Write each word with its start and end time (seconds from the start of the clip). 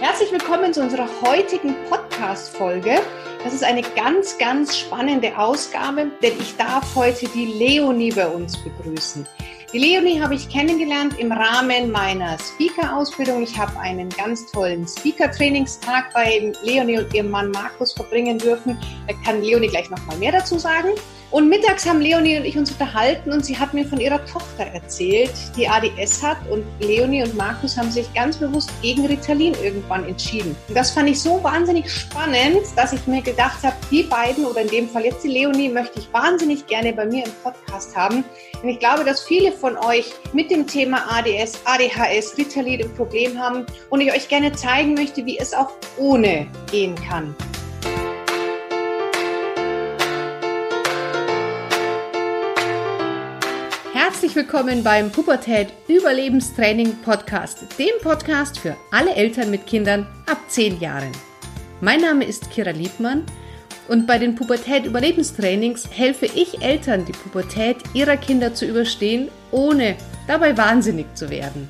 Herzlich 0.00 0.32
willkommen 0.32 0.72
zu 0.72 0.80
unserer 0.80 1.06
heutigen 1.20 1.74
Podcast-Folge. 1.90 3.02
Das 3.44 3.52
ist 3.52 3.62
eine 3.62 3.82
ganz, 3.82 4.38
ganz 4.38 4.78
spannende 4.78 5.36
Ausgabe, 5.36 6.10
denn 6.22 6.32
ich 6.40 6.56
darf 6.56 6.94
heute 6.94 7.28
die 7.28 7.44
Leonie 7.44 8.10
bei 8.10 8.26
uns 8.26 8.56
begrüßen. 8.56 9.26
Die 9.74 9.78
Leonie 9.78 10.18
habe 10.18 10.36
ich 10.36 10.48
kennengelernt 10.48 11.18
im 11.18 11.30
Rahmen 11.30 11.90
meiner 11.90 12.38
Speaker-Ausbildung. 12.38 13.42
Ich 13.42 13.58
habe 13.58 13.78
einen 13.78 14.08
ganz 14.08 14.50
tollen 14.50 14.88
Speaker-Trainingstag 14.88 16.14
bei 16.14 16.50
Leonie 16.62 17.00
und 17.00 17.12
ihrem 17.12 17.30
Mann 17.30 17.50
Markus 17.50 17.92
verbringen 17.92 18.38
dürfen. 18.38 18.78
Da 19.06 19.12
kann 19.22 19.42
Leonie 19.42 19.68
gleich 19.68 19.90
noch 19.90 20.06
mal 20.06 20.16
mehr 20.16 20.32
dazu 20.32 20.58
sagen. 20.58 20.88
Und 21.30 21.48
mittags 21.48 21.88
haben 21.88 22.00
Leonie 22.00 22.38
und 22.38 22.44
ich 22.44 22.58
uns 22.58 22.72
unterhalten 22.72 23.30
und 23.30 23.44
sie 23.44 23.56
hat 23.56 23.72
mir 23.72 23.84
von 23.84 24.00
ihrer 24.00 24.24
Tochter 24.26 24.64
erzählt, 24.64 25.30
die 25.56 25.68
ADS 25.68 26.22
hat. 26.24 26.38
Und 26.50 26.64
Leonie 26.80 27.22
und 27.22 27.36
Markus 27.36 27.76
haben 27.76 27.90
sich 27.90 28.12
ganz 28.14 28.36
bewusst 28.36 28.70
gegen 28.82 29.06
Ritalin 29.06 29.54
irgendwann 29.62 30.08
entschieden. 30.08 30.56
Und 30.66 30.76
das 30.76 30.90
fand 30.90 31.08
ich 31.08 31.20
so 31.20 31.42
wahnsinnig 31.44 31.88
spannend, 31.88 32.62
dass 32.74 32.92
ich 32.92 33.06
mir 33.06 33.22
gedacht 33.22 33.62
habe, 33.62 33.76
die 33.92 34.02
beiden 34.02 34.44
oder 34.44 34.62
in 34.62 34.68
dem 34.68 34.88
Fall 34.88 35.04
jetzt 35.04 35.22
die 35.22 35.28
Leonie 35.28 35.68
möchte 35.68 36.00
ich 36.00 36.12
wahnsinnig 36.12 36.66
gerne 36.66 36.92
bei 36.92 37.06
mir 37.06 37.24
im 37.24 37.32
Podcast 37.44 37.94
haben. 37.94 38.24
Und 38.60 38.68
ich 38.68 38.80
glaube, 38.80 39.04
dass 39.04 39.22
viele 39.22 39.52
von 39.52 39.76
euch 39.78 40.06
mit 40.32 40.50
dem 40.50 40.66
Thema 40.66 41.04
ADS, 41.08 41.60
ADHS, 41.64 42.36
Ritalin 42.38 42.82
ein 42.82 42.94
Problem 42.94 43.38
haben 43.38 43.66
und 43.90 44.00
ich 44.00 44.12
euch 44.12 44.28
gerne 44.28 44.50
zeigen 44.52 44.94
möchte, 44.94 45.24
wie 45.24 45.38
es 45.38 45.54
auch 45.54 45.70
ohne 45.96 46.48
gehen 46.72 46.96
kann. 46.96 47.36
Herzlich 54.10 54.34
willkommen 54.34 54.82
beim 54.82 55.12
Pubertät 55.12 55.72
Überlebenstraining 55.86 56.96
Podcast, 57.04 57.78
dem 57.78 57.92
Podcast 58.02 58.58
für 58.58 58.76
alle 58.90 59.14
Eltern 59.14 59.52
mit 59.52 59.68
Kindern 59.68 60.04
ab 60.26 60.38
10 60.48 60.80
Jahren. 60.80 61.12
Mein 61.80 62.00
Name 62.00 62.24
ist 62.24 62.50
Kira 62.50 62.70
Liebmann 62.70 63.24
und 63.86 64.08
bei 64.08 64.18
den 64.18 64.34
Pubertät 64.34 64.84
Überlebenstrainings 64.84 65.88
helfe 65.92 66.26
ich 66.26 66.60
Eltern, 66.60 67.04
die 67.04 67.12
Pubertät 67.12 67.76
ihrer 67.94 68.16
Kinder 68.16 68.52
zu 68.52 68.66
überstehen, 68.66 69.28
ohne 69.52 69.94
dabei 70.26 70.58
wahnsinnig 70.58 71.06
zu 71.14 71.30
werden. 71.30 71.68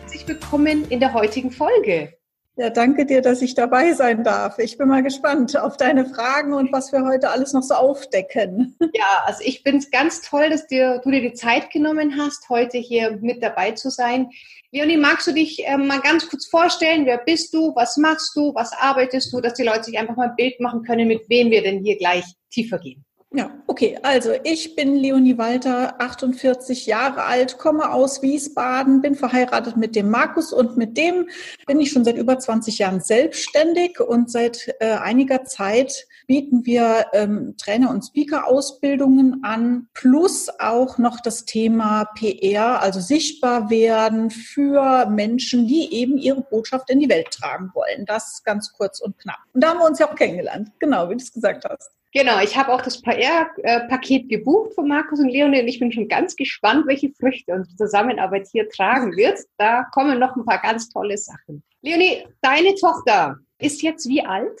Herzlich 0.00 0.26
willkommen 0.26 0.86
in 0.90 0.98
der 0.98 1.14
heutigen 1.14 1.52
Folge. 1.52 2.17
Ja, 2.60 2.70
danke 2.70 3.06
dir, 3.06 3.22
dass 3.22 3.40
ich 3.40 3.54
dabei 3.54 3.92
sein 3.92 4.24
darf. 4.24 4.58
Ich 4.58 4.76
bin 4.78 4.88
mal 4.88 5.04
gespannt 5.04 5.56
auf 5.56 5.76
deine 5.76 6.04
Fragen 6.06 6.52
und 6.52 6.72
was 6.72 6.90
wir 6.90 7.04
heute 7.04 7.30
alles 7.30 7.52
noch 7.52 7.62
so 7.62 7.74
aufdecken. 7.74 8.76
Ja, 8.94 9.22
also 9.26 9.44
ich 9.44 9.62
finde 9.62 9.78
es 9.78 9.92
ganz 9.92 10.22
toll, 10.22 10.50
dass 10.50 10.66
dir, 10.66 11.00
du 11.04 11.12
dir 11.12 11.20
die 11.20 11.34
Zeit 11.34 11.70
genommen 11.70 12.18
hast, 12.18 12.48
heute 12.48 12.78
hier 12.78 13.16
mit 13.20 13.44
dabei 13.44 13.72
zu 13.72 13.90
sein. 13.90 14.30
Leonie, 14.72 14.96
magst 14.96 15.28
du 15.28 15.32
dich 15.32 15.64
äh, 15.68 15.76
mal 15.76 16.00
ganz 16.00 16.28
kurz 16.28 16.48
vorstellen? 16.48 17.06
Wer 17.06 17.18
bist 17.18 17.54
du? 17.54 17.72
Was 17.76 17.96
machst 17.96 18.34
du? 18.34 18.52
Was 18.56 18.72
arbeitest 18.72 19.32
du? 19.32 19.40
Dass 19.40 19.54
die 19.54 19.62
Leute 19.62 19.84
sich 19.84 19.98
einfach 19.98 20.16
mal 20.16 20.30
ein 20.30 20.36
Bild 20.36 20.58
machen 20.58 20.82
können, 20.82 21.06
mit 21.06 21.28
wem 21.28 21.52
wir 21.52 21.62
denn 21.62 21.84
hier 21.84 21.96
gleich 21.96 22.24
tiefer 22.50 22.80
gehen. 22.80 23.04
Ja, 23.30 23.50
okay. 23.66 23.98
Also 24.02 24.32
ich 24.42 24.74
bin 24.74 24.96
Leonie 24.96 25.36
Walter, 25.36 26.00
48 26.00 26.86
Jahre 26.86 27.24
alt, 27.24 27.58
komme 27.58 27.92
aus 27.92 28.22
Wiesbaden, 28.22 29.02
bin 29.02 29.16
verheiratet 29.16 29.76
mit 29.76 29.94
dem 29.96 30.08
Markus 30.08 30.50
und 30.50 30.78
mit 30.78 30.96
dem 30.96 31.28
bin 31.66 31.78
ich 31.78 31.90
schon 31.90 32.06
seit 32.06 32.16
über 32.16 32.38
20 32.38 32.78
Jahren 32.78 33.02
selbstständig 33.02 34.00
und 34.00 34.30
seit 34.30 34.74
äh, 34.80 34.92
einiger 34.92 35.44
Zeit 35.44 36.06
bieten 36.26 36.64
wir 36.64 37.08
ähm, 37.12 37.54
Trainer- 37.58 37.90
und 37.90 38.02
Speaker-Ausbildungen 38.02 39.40
an, 39.44 39.88
plus 39.92 40.48
auch 40.58 40.96
noch 40.96 41.20
das 41.20 41.44
Thema 41.44 42.06
PR, 42.16 42.80
also 42.80 43.00
sichtbar 43.00 43.68
werden 43.68 44.30
für 44.30 45.04
Menschen, 45.04 45.66
die 45.66 45.92
eben 45.92 46.16
ihre 46.16 46.40
Botschaft 46.40 46.88
in 46.88 46.98
die 46.98 47.10
Welt 47.10 47.30
tragen 47.30 47.72
wollen. 47.74 48.06
Das 48.06 48.42
ganz 48.42 48.72
kurz 48.72 49.00
und 49.00 49.18
knapp. 49.18 49.40
Und 49.52 49.62
da 49.62 49.68
haben 49.68 49.80
wir 49.80 49.86
uns 49.86 49.98
ja 49.98 50.10
auch 50.10 50.14
kennengelernt, 50.14 50.70
genau, 50.78 51.10
wie 51.10 51.16
du 51.16 51.22
es 51.22 51.30
gesagt 51.30 51.66
hast. 51.68 51.97
Genau, 52.14 52.40
ich 52.40 52.56
habe 52.56 52.72
auch 52.72 52.80
das 52.80 53.02
PR-Paket 53.02 54.28
gebucht 54.28 54.74
von 54.74 54.88
Markus 54.88 55.20
und 55.20 55.28
Leonie 55.28 55.60
und 55.60 55.68
ich 55.68 55.78
bin 55.78 55.92
schon 55.92 56.08
ganz 56.08 56.36
gespannt, 56.36 56.86
welche 56.86 57.10
Früchte 57.10 57.52
unsere 57.52 57.76
Zusammenarbeit 57.76 58.48
hier 58.50 58.68
tragen 58.68 59.14
wird. 59.16 59.38
Da 59.58 59.84
kommen 59.92 60.18
noch 60.18 60.34
ein 60.34 60.44
paar 60.46 60.60
ganz 60.62 60.88
tolle 60.88 61.18
Sachen. 61.18 61.62
Leonie, 61.82 62.26
deine 62.40 62.74
Tochter 62.76 63.36
ist 63.58 63.82
jetzt 63.82 64.08
wie 64.08 64.22
alt? 64.22 64.58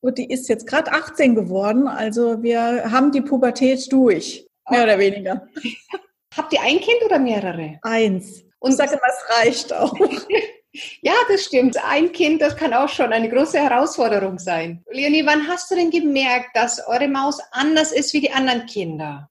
Und 0.00 0.18
die 0.18 0.30
ist 0.30 0.48
jetzt 0.48 0.66
gerade 0.66 0.92
18 0.92 1.34
geworden, 1.34 1.88
also 1.88 2.42
wir 2.42 2.90
haben 2.90 3.10
die 3.12 3.20
Pubertät 3.20 3.90
durch, 3.92 4.46
mehr 4.68 4.84
oder 4.84 4.98
weniger. 4.98 5.48
Habt 6.36 6.52
ihr 6.52 6.60
ein 6.62 6.80
Kind 6.80 7.02
oder 7.04 7.18
mehrere? 7.18 7.78
Eins. 7.82 8.44
Und 8.60 8.72
ich 8.72 8.76
sage 8.76 8.92
es 8.94 9.38
reicht 9.38 9.72
auch. 9.72 9.94
Ja, 11.02 11.12
das 11.28 11.44
stimmt. 11.44 11.76
Ein 11.84 12.12
Kind, 12.12 12.40
das 12.40 12.56
kann 12.56 12.74
auch 12.74 12.88
schon 12.88 13.12
eine 13.12 13.28
große 13.28 13.58
Herausforderung 13.58 14.38
sein. 14.38 14.82
Leonie, 14.90 15.24
wann 15.26 15.46
hast 15.48 15.70
du 15.70 15.74
denn 15.74 15.90
gemerkt, 15.90 16.50
dass 16.54 16.86
eure 16.86 17.08
Maus 17.08 17.38
anders 17.52 17.92
ist 17.92 18.12
wie 18.12 18.20
die 18.20 18.32
anderen 18.32 18.66
Kinder? 18.66 19.30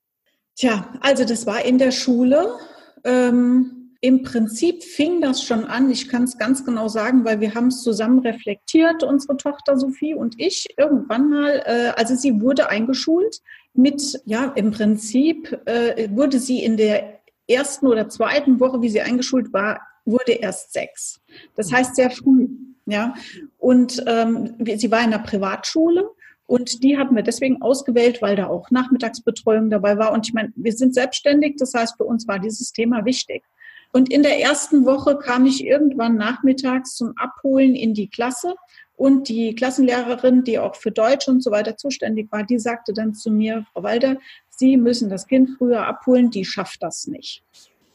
Tja, 0.56 0.94
also 1.02 1.24
das 1.24 1.46
war 1.46 1.64
in 1.64 1.78
der 1.78 1.92
Schule. 1.92 2.58
Ähm, 3.04 3.94
Im 4.02 4.24
Prinzip 4.24 4.84
fing 4.84 5.22
das 5.22 5.44
schon 5.44 5.66
an. 5.66 5.92
Ich 5.92 6.10
kann 6.10 6.24
es 6.24 6.38
ganz 6.38 6.66
genau 6.66 6.88
sagen, 6.88 7.26
weil 7.26 7.40
wir 7.40 7.54
haben 7.54 7.68
es 7.68 7.84
zusammen 7.84 8.20
reflektiert, 8.20 9.04
unsere 9.04 9.38
Tochter 9.38 9.78
Sophie 9.78 10.16
und 10.16 10.40
ich. 10.40 10.66
Irgendwann 10.78 11.30
mal, 11.30 11.64
äh, 11.66 11.92
also 11.96 12.16
sie 12.16 12.42
wurde 12.42 12.70
eingeschult 12.70 13.42
mit, 13.74 14.20
ja, 14.26 14.52
im 14.56 14.72
Prinzip 14.72 15.60
äh, 15.66 16.10
wurde 16.12 16.40
sie 16.40 16.64
in 16.64 16.78
der 16.78 17.20
ersten 17.48 17.88
oder 17.88 18.10
zweiten 18.10 18.60
Woche, 18.60 18.82
wie 18.82 18.90
sie 18.90 19.02
eingeschult 19.02 19.54
war, 19.54 19.80
wurde 20.08 20.32
erst 20.32 20.74
sechs. 20.74 21.22
Das 21.56 21.72
heißt 21.72 21.96
sehr 21.96 22.10
früh. 22.10 22.48
Ja, 22.86 23.14
und 23.58 24.02
ähm, 24.08 24.56
sie 24.78 24.90
war 24.90 25.00
in 25.00 25.14
einer 25.14 25.20
Privatschule 25.20 26.10
und 26.46 26.82
die 26.84 26.98
hatten 26.98 27.16
wir 27.16 27.22
deswegen 27.22 27.62
ausgewählt, 27.62 28.22
weil 28.22 28.38
da 28.38 28.48
auch 28.48 28.72
Nachmittagsbetreuung 28.72 29.70
dabei 29.70 29.98
war. 29.98 30.14
Und 30.14 30.26
ich 30.26 30.34
meine, 30.34 30.54
wir 30.56 30.72
sind 30.72 30.94
selbstständig, 30.96 31.58
das 31.58 31.74
heißt, 31.74 31.98
für 31.98 32.06
uns 32.06 32.28
war 32.30 32.40
dieses 32.40 32.72
Thema 32.72 33.04
wichtig. 33.04 33.44
Und 33.92 34.12
in 34.12 34.24
der 34.24 34.40
ersten 34.40 34.86
Woche 34.86 35.18
kam 35.18 35.46
ich 35.46 35.66
irgendwann 35.66 36.16
nachmittags 36.16 36.96
zum 36.96 37.14
Abholen 37.18 37.76
in 37.76 37.94
die 37.94 38.10
Klasse. 38.10 38.56
Und 38.96 39.28
die 39.28 39.54
Klassenlehrerin, 39.54 40.44
die 40.44 40.58
auch 40.58 40.76
für 40.76 40.92
Deutsch 40.92 41.28
und 41.28 41.44
so 41.44 41.52
weiter 41.52 41.78
zuständig 41.78 42.32
war, 42.32 42.44
die 42.44 42.58
sagte 42.58 42.94
dann 42.94 43.14
zu 43.14 43.30
mir, 43.30 43.66
Frau 43.74 43.84
Walder, 43.84 44.18
Sie 44.50 44.76
müssen 44.76 45.10
das 45.10 45.28
Kind 45.28 45.52
früher 45.58 45.86
abholen, 45.86 46.32
die 46.32 46.46
schafft 46.46 46.82
das 46.82 47.06
nicht. 47.06 47.44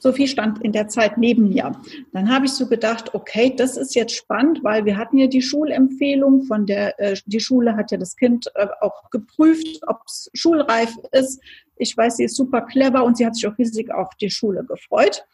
Sophie 0.02 0.26
stand 0.26 0.60
in 0.64 0.72
der 0.72 0.88
Zeit 0.88 1.16
neben 1.16 1.48
mir. 1.48 1.70
Dann 2.12 2.28
habe 2.28 2.46
ich 2.46 2.52
so 2.52 2.66
gedacht, 2.66 3.14
okay, 3.14 3.54
das 3.56 3.76
ist 3.76 3.94
jetzt 3.94 4.16
spannend, 4.16 4.64
weil 4.64 4.84
wir 4.84 4.96
hatten 4.96 5.16
ja 5.16 5.28
die 5.28 5.42
Schulempfehlung 5.42 6.42
von 6.42 6.66
der, 6.66 6.98
äh, 6.98 7.16
die 7.26 7.38
Schule 7.38 7.76
hat 7.76 7.92
ja 7.92 7.98
das 7.98 8.16
Kind 8.16 8.50
äh, 8.56 8.66
auch 8.80 9.10
geprüft, 9.10 9.80
ob 9.86 10.00
es 10.04 10.28
schulreif 10.34 10.92
ist. 11.12 11.40
Ich 11.76 11.96
weiß, 11.96 12.16
sie 12.16 12.24
ist 12.24 12.34
super 12.34 12.62
clever 12.62 13.04
und 13.04 13.16
sie 13.16 13.24
hat 13.24 13.36
sich 13.36 13.46
auch 13.46 13.56
riesig 13.56 13.94
auf 13.94 14.08
die 14.20 14.30
Schule 14.30 14.64
gefreut. 14.64 15.24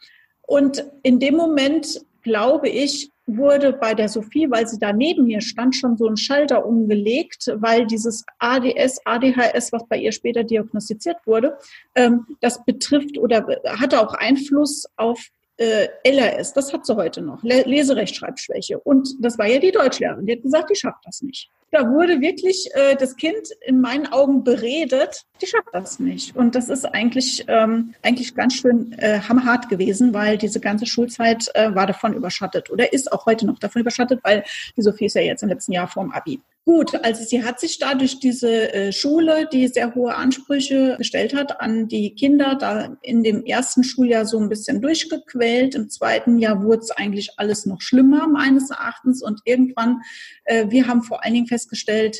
Und 0.43 0.85
in 1.01 1.19
dem 1.19 1.35
Moment, 1.35 2.05
glaube 2.21 2.69
ich, 2.69 3.11
wurde 3.25 3.73
bei 3.73 3.93
der 3.93 4.09
Sophie, 4.09 4.49
weil 4.49 4.67
sie 4.67 4.79
da 4.79 4.91
neben 4.91 5.25
mir 5.25 5.41
stand, 5.41 5.75
schon 5.75 5.97
so 5.97 6.07
ein 6.07 6.17
Schalter 6.17 6.65
umgelegt, 6.65 7.51
weil 7.55 7.85
dieses 7.85 8.25
ADS, 8.39 8.99
ADHS, 9.05 9.71
was 9.71 9.87
bei 9.87 9.97
ihr 9.97 10.11
später 10.11 10.43
diagnostiziert 10.43 11.17
wurde, 11.25 11.57
ähm, 11.95 12.25
das 12.41 12.63
betrifft 12.65 13.17
oder 13.17 13.45
hatte 13.65 14.01
auch 14.01 14.13
Einfluss 14.15 14.85
auf 14.95 15.19
äh, 15.57 15.87
LRS. 16.03 16.53
Das 16.53 16.73
hat 16.73 16.85
sie 16.85 16.95
heute 16.95 17.21
noch, 17.21 17.43
Leserechtschreibschwäche. 17.43 18.79
Und 18.79 19.09
das 19.19 19.37
war 19.37 19.47
ja 19.47 19.59
die 19.59 19.71
Deutschlehrerin, 19.71 20.25
die 20.25 20.33
hat 20.33 20.43
gesagt, 20.43 20.69
die 20.71 20.75
schafft 20.75 21.05
das 21.05 21.21
nicht. 21.21 21.49
Da 21.71 21.89
wurde 21.89 22.19
wirklich 22.21 22.69
äh, 22.73 22.95
das 22.95 23.15
Kind 23.15 23.49
in 23.61 23.79
meinen 23.79 24.07
Augen 24.07 24.43
beredet, 24.43 25.25
die 25.41 25.45
schafft 25.45 25.69
das 25.71 25.99
nicht. 25.99 26.35
Und 26.35 26.55
das 26.55 26.69
ist 26.69 26.85
eigentlich, 26.85 27.45
ähm, 27.47 27.93
eigentlich 28.01 28.35
ganz 28.35 28.55
schön 28.55 28.93
äh, 28.93 29.19
hammerhart 29.19 29.69
gewesen, 29.69 30.13
weil 30.13 30.37
diese 30.37 30.59
ganze 30.59 30.85
Schulzeit 30.85 31.49
äh, 31.53 31.73
war 31.75 31.85
davon 31.85 32.13
überschattet 32.13 32.69
oder 32.69 32.91
ist 32.91 33.11
auch 33.11 33.25
heute 33.25 33.45
noch 33.45 33.59
davon 33.59 33.81
überschattet, 33.81 34.19
weil 34.23 34.43
die 34.75 34.81
Sophie 34.81 35.05
ist 35.05 35.15
ja 35.15 35.21
jetzt 35.21 35.43
im 35.43 35.49
letzten 35.49 35.73
Jahr 35.73 35.87
vorm 35.87 36.11
Abi. 36.11 36.41
Gut, 36.69 36.93
also 37.03 37.23
sie 37.23 37.43
hat 37.43 37.59
sich 37.59 37.79
dadurch 37.79 38.19
diese 38.19 38.71
äh, 38.71 38.91
Schule, 38.91 39.49
die 39.51 39.67
sehr 39.67 39.95
hohe 39.95 40.13
Ansprüche 40.13 40.97
gestellt 40.99 41.33
hat 41.33 41.61
an 41.61 41.87
die 41.87 42.13
Kinder, 42.13 42.53
da 42.53 42.95
in 43.01 43.23
dem 43.23 43.43
ersten 43.43 43.83
Schuljahr 43.83 44.25
so 44.27 44.37
ein 44.37 44.49
bisschen 44.49 44.79
durchgequält. 44.79 45.73
Im 45.73 45.89
zweiten 45.89 46.37
Jahr 46.37 46.61
wurde 46.61 46.81
es 46.81 46.91
eigentlich 46.91 47.31
alles 47.37 47.65
noch 47.65 47.81
schlimmer 47.81 48.27
meines 48.27 48.69
Erachtens 48.69 49.23
und 49.23 49.39
irgendwann, 49.45 50.01
äh, 50.43 50.67
wir 50.69 50.85
haben 50.85 51.01
vor 51.01 51.23
allen 51.23 51.33
Dingen 51.33 51.47
festgestellt, 51.47 51.58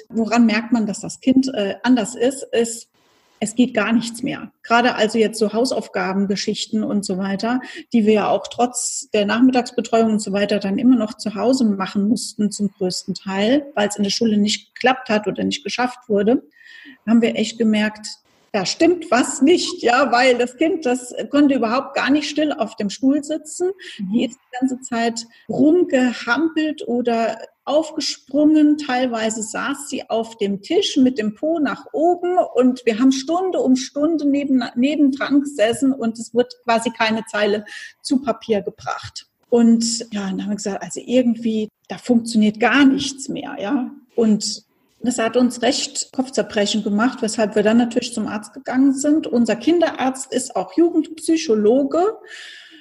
woran 0.09 0.45
merkt 0.45 0.71
man, 0.71 0.85
dass 0.85 0.99
das 0.99 1.19
Kind 1.19 1.51
äh, 1.53 1.75
anders 1.83 2.15
ist, 2.15 2.43
ist, 2.51 2.89
es 3.39 3.55
geht 3.55 3.73
gar 3.73 3.93
nichts 3.93 4.21
mehr. 4.21 4.51
Gerade 4.63 4.95
also 4.95 5.17
jetzt 5.17 5.39
so 5.39 5.53
Hausaufgabengeschichten 5.53 6.83
und 6.83 7.05
so 7.05 7.17
weiter, 7.17 7.61
die 7.93 8.05
wir 8.05 8.13
ja 8.13 8.29
auch 8.29 8.47
trotz 8.47 9.09
der 9.13 9.25
Nachmittagsbetreuung 9.25 10.11
und 10.11 10.19
so 10.19 10.33
weiter 10.33 10.59
dann 10.59 10.77
immer 10.77 10.97
noch 10.97 11.15
zu 11.15 11.35
Hause 11.35 11.65
machen 11.65 12.09
mussten 12.09 12.51
zum 12.51 12.69
größten 12.71 13.13
Teil, 13.13 13.65
weil 13.75 13.87
es 13.87 13.95
in 13.95 14.03
der 14.03 14.11
Schule 14.11 14.37
nicht 14.37 14.75
geklappt 14.75 15.09
hat 15.09 15.27
oder 15.27 15.43
nicht 15.43 15.63
geschafft 15.63 16.09
wurde, 16.09 16.43
haben 17.07 17.21
wir 17.21 17.35
echt 17.35 17.57
gemerkt, 17.57 18.07
da 18.51 18.65
stimmt 18.65 19.11
was 19.11 19.41
nicht, 19.41 19.83
ja, 19.83 20.11
weil 20.11 20.37
das 20.37 20.57
Kind, 20.57 20.85
das 20.85 21.13
konnte 21.29 21.55
überhaupt 21.55 21.95
gar 21.95 22.09
nicht 22.09 22.29
still 22.29 22.51
auf 22.51 22.75
dem 22.75 22.89
Stuhl 22.89 23.23
sitzen. 23.23 23.71
Mhm. 23.99 24.11
Die 24.11 24.25
ist 24.25 24.35
die 24.35 24.59
ganze 24.59 24.81
Zeit 24.81 25.27
rumgehampelt 25.47 26.87
oder 26.87 27.37
aufgesprungen. 27.69 28.77
Teilweise 28.77 29.43
saß 29.43 29.89
sie 29.89 30.09
auf 30.09 30.37
dem 30.37 30.61
Tisch 30.61 30.97
mit 30.97 31.17
dem 31.19 31.35
Po 31.35 31.59
nach 31.59 31.85
oben 31.93 32.37
und 32.55 32.85
wir 32.85 32.99
haben 32.99 33.11
Stunde 33.11 33.59
um 33.59 33.75
Stunde 33.75 34.27
neben, 34.27 34.63
nebendran 34.75 35.41
gesessen 35.41 35.93
und 35.93 36.17
es 36.17 36.33
wird 36.33 36.53
quasi 36.63 36.89
keine 36.89 37.23
Zeile 37.25 37.63
zu 38.01 38.21
Papier 38.21 38.61
gebracht. 38.61 39.27
Und 39.49 39.99
ja, 40.11 40.27
dann 40.29 40.41
haben 40.41 40.49
wir 40.49 40.55
gesagt, 40.55 40.83
also 40.83 40.99
irgendwie, 41.03 41.69
da 41.87 41.97
funktioniert 41.97 42.59
gar 42.59 42.85
nichts 42.85 43.29
mehr, 43.29 43.55
ja. 43.59 43.91
Und 44.15 44.63
das 45.01 45.17
hat 45.17 45.37
uns 45.37 45.61
recht 45.61 46.11
Kopfzerbrechen 46.11 46.83
gemacht, 46.83 47.21
weshalb 47.21 47.55
wir 47.55 47.63
dann 47.63 47.77
natürlich 47.77 48.13
zum 48.13 48.27
Arzt 48.27 48.53
gegangen 48.53 48.93
sind. 48.93 49.27
Unser 49.27 49.55
Kinderarzt 49.55 50.33
ist 50.33 50.55
auch 50.55 50.75
Jugendpsychologe. 50.75 52.17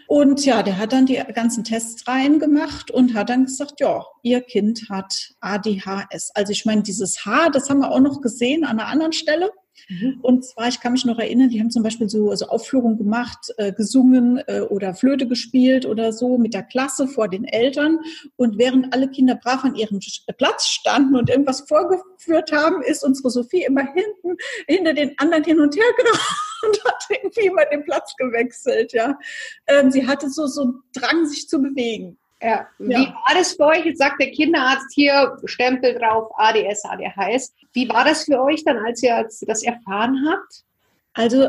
Und 0.08 0.46
ja, 0.46 0.62
der 0.62 0.78
hat 0.78 0.94
dann 0.94 1.04
die 1.04 1.22
ganzen 1.34 1.64
Tests 1.64 2.08
reingemacht 2.08 2.90
und 2.90 3.12
hat 3.12 3.28
dann 3.28 3.44
gesagt, 3.44 3.78
ja, 3.78 4.06
ihr 4.22 4.40
Kind 4.40 4.88
hat 4.88 5.34
ADHS. 5.40 6.30
Also 6.34 6.50
ich 6.50 6.64
meine, 6.64 6.82
dieses 6.82 7.26
H, 7.26 7.50
das 7.50 7.68
haben 7.68 7.80
wir 7.80 7.90
auch 7.90 8.00
noch 8.00 8.22
gesehen 8.22 8.64
an 8.64 8.80
einer 8.80 8.88
anderen 8.88 9.12
Stelle. 9.12 9.50
Mhm. 9.90 10.18
Und 10.22 10.46
zwar, 10.46 10.68
ich 10.68 10.80
kann 10.80 10.92
mich 10.92 11.04
noch 11.04 11.18
erinnern, 11.18 11.50
die 11.50 11.60
haben 11.60 11.70
zum 11.70 11.82
Beispiel 11.82 12.08
so 12.08 12.30
also 12.30 12.46
Aufführungen 12.46 12.96
gemacht, 12.96 13.52
äh, 13.58 13.70
gesungen 13.70 14.42
äh, 14.46 14.62
oder 14.62 14.94
Flöte 14.94 15.28
gespielt 15.28 15.84
oder 15.84 16.14
so 16.14 16.38
mit 16.38 16.54
der 16.54 16.62
Klasse 16.62 17.06
vor 17.06 17.28
den 17.28 17.44
Eltern. 17.44 17.98
Und 18.36 18.56
während 18.56 18.94
alle 18.94 19.10
Kinder 19.10 19.34
brav 19.34 19.62
an 19.62 19.74
ihrem 19.74 20.00
Platz 20.38 20.68
standen 20.68 21.16
und 21.16 21.28
irgendwas 21.28 21.66
vorgeführt 21.68 22.50
haben, 22.50 22.80
ist 22.80 23.04
unsere 23.04 23.28
Sophie 23.28 23.64
immer 23.64 23.84
hinten 23.84 24.38
hinter 24.66 24.94
den 24.94 25.18
anderen 25.18 25.44
hin 25.44 25.60
und 25.60 25.76
her 25.76 25.84
gerannt 25.98 26.47
und 26.66 26.84
hat 26.84 27.04
irgendwie 27.10 27.46
immer 27.46 27.64
den 27.66 27.84
Platz 27.84 28.14
gewechselt. 28.16 28.92
Ja, 28.92 29.18
ähm, 29.66 29.90
sie 29.90 30.06
hatte 30.06 30.30
so 30.30 30.46
so 30.46 30.74
Drang, 30.94 31.26
sich 31.26 31.48
zu 31.48 31.60
bewegen. 31.60 32.18
Ja. 32.40 32.68
Wie 32.78 32.92
ja. 32.92 33.00
war 33.00 33.34
das 33.34 33.54
für 33.54 33.66
euch? 33.66 33.84
Jetzt 33.84 33.98
sagt 33.98 34.20
der 34.20 34.30
Kinderarzt 34.30 34.92
hier, 34.94 35.36
Stempel 35.44 35.98
drauf, 35.98 36.30
ADS, 36.36 36.84
ADHS. 36.84 37.52
Wie 37.72 37.88
war 37.88 38.04
das 38.04 38.24
für 38.24 38.40
euch 38.40 38.64
dann, 38.64 38.78
als 38.78 39.02
ihr 39.02 39.26
das 39.40 39.62
erfahren 39.62 40.24
habt? 40.28 40.64
Also 41.14 41.48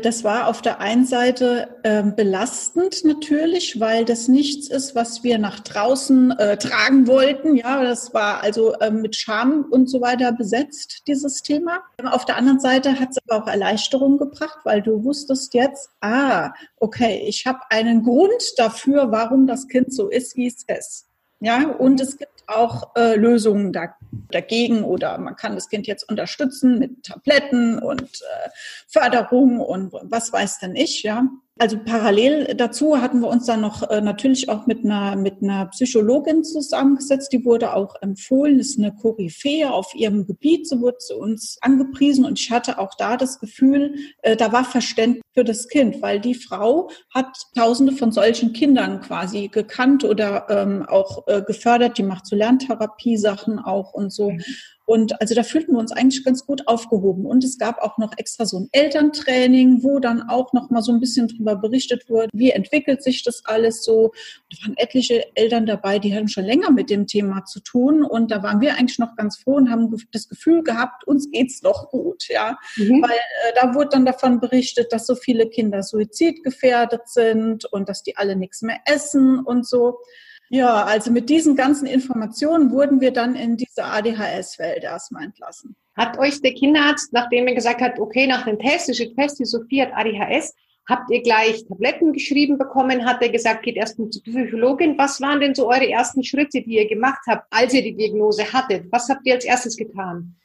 das 0.00 0.24
war 0.24 0.48
auf 0.48 0.62
der 0.62 0.80
einen 0.80 1.06
Seite 1.06 1.68
ähm, 1.84 2.16
belastend 2.16 3.04
natürlich, 3.04 3.78
weil 3.78 4.04
das 4.04 4.26
nichts 4.26 4.68
ist, 4.68 4.96
was 4.96 5.22
wir 5.22 5.38
nach 5.38 5.60
draußen 5.60 6.32
äh, 6.32 6.56
tragen 6.56 7.06
wollten. 7.06 7.56
Ja, 7.56 7.84
das 7.84 8.12
war 8.12 8.42
also 8.42 8.74
ähm, 8.80 9.00
mit 9.00 9.14
Scham 9.14 9.64
und 9.70 9.88
so 9.88 10.00
weiter 10.00 10.32
besetzt, 10.32 11.04
dieses 11.06 11.42
Thema. 11.42 11.82
Auf 12.04 12.24
der 12.24 12.36
anderen 12.36 12.58
Seite 12.58 12.98
hat 12.98 13.10
es 13.10 13.18
aber 13.28 13.44
auch 13.44 13.48
Erleichterung 13.48 14.18
gebracht, 14.18 14.58
weil 14.64 14.82
du 14.82 15.04
wusstest 15.04 15.54
jetzt, 15.54 15.90
ah, 16.00 16.52
okay, 16.78 17.24
ich 17.26 17.46
habe 17.46 17.60
einen 17.70 18.02
Grund 18.02 18.42
dafür, 18.56 19.12
warum 19.12 19.46
das 19.46 19.68
Kind 19.68 19.94
so 19.94 20.08
ist, 20.08 20.36
wie 20.36 20.48
es 20.48 20.64
ist. 20.64 21.06
Ja, 21.38 21.68
und 21.68 22.00
es 22.00 22.16
gibt 22.16 22.35
auch 22.46 22.94
äh, 22.96 23.16
Lösungen 23.16 23.72
da, 23.72 23.94
dagegen 24.30 24.84
oder 24.84 25.18
man 25.18 25.36
kann 25.36 25.54
das 25.54 25.68
Kind 25.68 25.86
jetzt 25.86 26.08
unterstützen 26.08 26.78
mit 26.78 27.04
Tabletten 27.04 27.78
und 27.78 28.02
äh, 28.02 28.50
Förderung 28.88 29.60
und 29.60 29.92
was 29.92 30.32
weiß 30.32 30.60
denn 30.60 30.76
ich, 30.76 31.02
ja. 31.02 31.26
Also 31.58 31.78
parallel 31.82 32.54
dazu 32.54 33.00
hatten 33.00 33.20
wir 33.20 33.28
uns 33.28 33.46
dann 33.46 33.62
noch 33.62 33.88
äh, 33.88 34.02
natürlich 34.02 34.50
auch 34.50 34.66
mit 34.66 34.84
einer, 34.84 35.16
mit 35.16 35.42
einer 35.42 35.66
Psychologin 35.66 36.44
zusammengesetzt. 36.44 37.32
Die 37.32 37.46
wurde 37.46 37.72
auch 37.72 37.94
empfohlen, 38.02 38.58
ist 38.58 38.78
eine 38.78 38.94
Koryphäe 38.94 39.72
auf 39.72 39.94
ihrem 39.94 40.26
Gebiet, 40.26 40.68
so 40.68 40.80
wurde 40.82 40.98
sie 41.00 41.14
uns 41.14 41.56
angepriesen. 41.62 42.26
Und 42.26 42.38
ich 42.38 42.50
hatte 42.50 42.78
auch 42.78 42.94
da 42.98 43.16
das 43.16 43.40
Gefühl, 43.40 43.94
äh, 44.20 44.36
da 44.36 44.52
war 44.52 44.66
Verständnis 44.66 45.22
für 45.32 45.44
das 45.44 45.68
Kind, 45.68 46.02
weil 46.02 46.20
die 46.20 46.34
Frau 46.34 46.90
hat 47.14 47.34
tausende 47.56 47.92
von 47.92 48.12
solchen 48.12 48.52
Kindern 48.52 49.00
quasi 49.00 49.48
gekannt 49.48 50.04
oder 50.04 50.50
ähm, 50.50 50.84
auch 50.86 51.26
äh, 51.26 51.40
gefördert. 51.40 51.96
Die 51.96 52.02
macht 52.02 52.26
so 52.26 52.36
Lerntherapie-Sachen 52.36 53.60
auch 53.60 53.94
und 53.94 54.12
so. 54.12 54.32
Mhm. 54.32 54.42
Und 54.86 55.20
also 55.20 55.34
da 55.34 55.42
fühlten 55.42 55.72
wir 55.72 55.80
uns 55.80 55.92
eigentlich 55.92 56.24
ganz 56.24 56.46
gut 56.46 56.66
aufgehoben. 56.68 57.26
Und 57.26 57.42
es 57.42 57.58
gab 57.58 57.82
auch 57.82 57.98
noch 57.98 58.12
extra 58.16 58.46
so 58.46 58.60
ein 58.60 58.68
Elterntraining, 58.70 59.82
wo 59.82 59.98
dann 59.98 60.22
auch 60.22 60.52
noch 60.52 60.70
mal 60.70 60.80
so 60.80 60.92
ein 60.92 61.00
bisschen 61.00 61.26
drüber 61.26 61.56
berichtet 61.56 62.08
wurde, 62.08 62.28
wie 62.32 62.50
entwickelt 62.50 63.02
sich 63.02 63.24
das 63.24 63.44
alles 63.44 63.82
so. 63.82 64.12
Da 64.50 64.56
waren 64.62 64.76
etliche 64.76 65.24
Eltern 65.34 65.66
dabei, 65.66 65.98
die 65.98 66.14
hatten 66.14 66.28
schon 66.28 66.44
länger 66.44 66.70
mit 66.70 66.88
dem 66.88 67.08
Thema 67.08 67.44
zu 67.44 67.60
tun. 67.60 68.04
Und 68.04 68.30
da 68.30 68.44
waren 68.44 68.60
wir 68.60 68.76
eigentlich 68.76 69.00
noch 69.00 69.16
ganz 69.16 69.38
froh 69.38 69.56
und 69.56 69.70
haben 69.70 69.94
das 70.12 70.28
Gefühl 70.28 70.62
gehabt, 70.62 71.04
uns 71.04 71.30
geht's 71.32 71.60
doch 71.60 71.90
gut, 71.90 72.28
ja. 72.28 72.56
Mhm. 72.76 73.02
Weil 73.02 73.10
äh, 73.10 73.52
da 73.60 73.74
wurde 73.74 73.90
dann 73.90 74.06
davon 74.06 74.38
berichtet, 74.38 74.92
dass 74.92 75.06
so 75.06 75.16
viele 75.16 75.48
Kinder 75.48 75.82
suizidgefährdet 75.82 77.08
sind 77.08 77.64
und 77.72 77.88
dass 77.88 78.04
die 78.04 78.16
alle 78.16 78.36
nichts 78.36 78.62
mehr 78.62 78.78
essen 78.84 79.40
und 79.40 79.66
so. 79.66 79.98
Ja, 80.48 80.84
also 80.84 81.10
mit 81.10 81.28
diesen 81.28 81.56
ganzen 81.56 81.86
Informationen 81.86 82.70
wurden 82.70 83.00
wir 83.00 83.10
dann 83.10 83.34
in 83.34 83.56
diese 83.56 83.84
ADHS-Welt 83.84 84.84
erstmal 84.84 85.24
entlassen. 85.24 85.76
Hat 85.96 86.18
euch 86.18 86.40
der 86.40 86.54
Kinderarzt, 86.54 87.12
nachdem 87.12 87.48
er 87.48 87.54
gesagt 87.54 87.80
hat, 87.80 87.98
okay, 87.98 88.26
nach 88.26 88.44
dem 88.44 88.58
Test, 88.58 88.88
ist 88.88 89.16
Test, 89.16 89.38
die 89.38 89.44
Sophie 89.44 89.82
hat 89.82 89.92
ADHS, 89.92 90.54
habt 90.88 91.10
ihr 91.10 91.22
gleich 91.22 91.64
Tabletten 91.66 92.12
geschrieben 92.12 92.58
bekommen? 92.58 93.04
Hat 93.04 93.22
er 93.22 93.30
gesagt, 93.30 93.64
geht 93.64 93.76
erst 93.76 93.96
zur 93.96 94.08
Psychologin? 94.08 94.96
Was 94.98 95.20
waren 95.20 95.40
denn 95.40 95.54
so 95.54 95.68
eure 95.68 95.88
ersten 95.88 96.22
Schritte, 96.22 96.62
die 96.62 96.76
ihr 96.76 96.88
gemacht 96.88 97.22
habt, 97.26 97.46
als 97.50 97.74
ihr 97.74 97.82
die 97.82 97.96
Diagnose 97.96 98.52
hattet? 98.52 98.86
Was 98.92 99.08
habt 99.08 99.26
ihr 99.26 99.34
als 99.34 99.44
erstes 99.44 99.76
getan? 99.76 100.36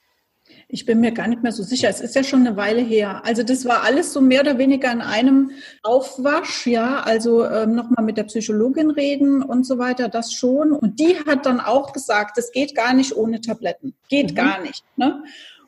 Ich 0.74 0.86
bin 0.86 1.02
mir 1.02 1.12
gar 1.12 1.28
nicht 1.28 1.44
mehr 1.44 1.52
so 1.52 1.64
sicher. 1.64 1.90
Es 1.90 2.00
ist 2.00 2.16
ja 2.16 2.24
schon 2.24 2.48
eine 2.48 2.56
Weile 2.56 2.82
her. 2.82 3.24
Also 3.26 3.44
das 3.44 3.66
war 3.66 3.84
alles 3.84 4.14
so 4.14 4.22
mehr 4.22 4.42
oder 4.42 4.58
weniger 4.58 4.92
in 4.92 5.02
einem 5.02 5.52
Aufwasch, 5.84 6.66
ja. 6.66 7.02
Also 7.02 7.46
ähm, 7.46 7.76
nochmal 7.76 8.06
mit 8.06 8.16
der 8.18 8.24
Psychologin 8.24 8.90
reden 8.90 9.44
und 9.44 9.66
so 9.66 9.78
weiter, 9.78 10.08
das 10.08 10.32
schon. 10.32 10.72
Und 10.72 11.00
die 11.00 11.18
hat 11.28 11.46
dann 11.46 11.60
auch 11.60 11.92
gesagt, 11.92 12.38
es 12.38 12.54
geht 12.54 12.74
gar 12.74 12.94
nicht 12.94 13.16
ohne 13.16 13.42
Tabletten. 13.42 13.96
Geht 14.08 14.32
mhm. 14.32 14.36
gar 14.36 14.62
nicht. 14.62 14.84
Ne? 14.96 15.24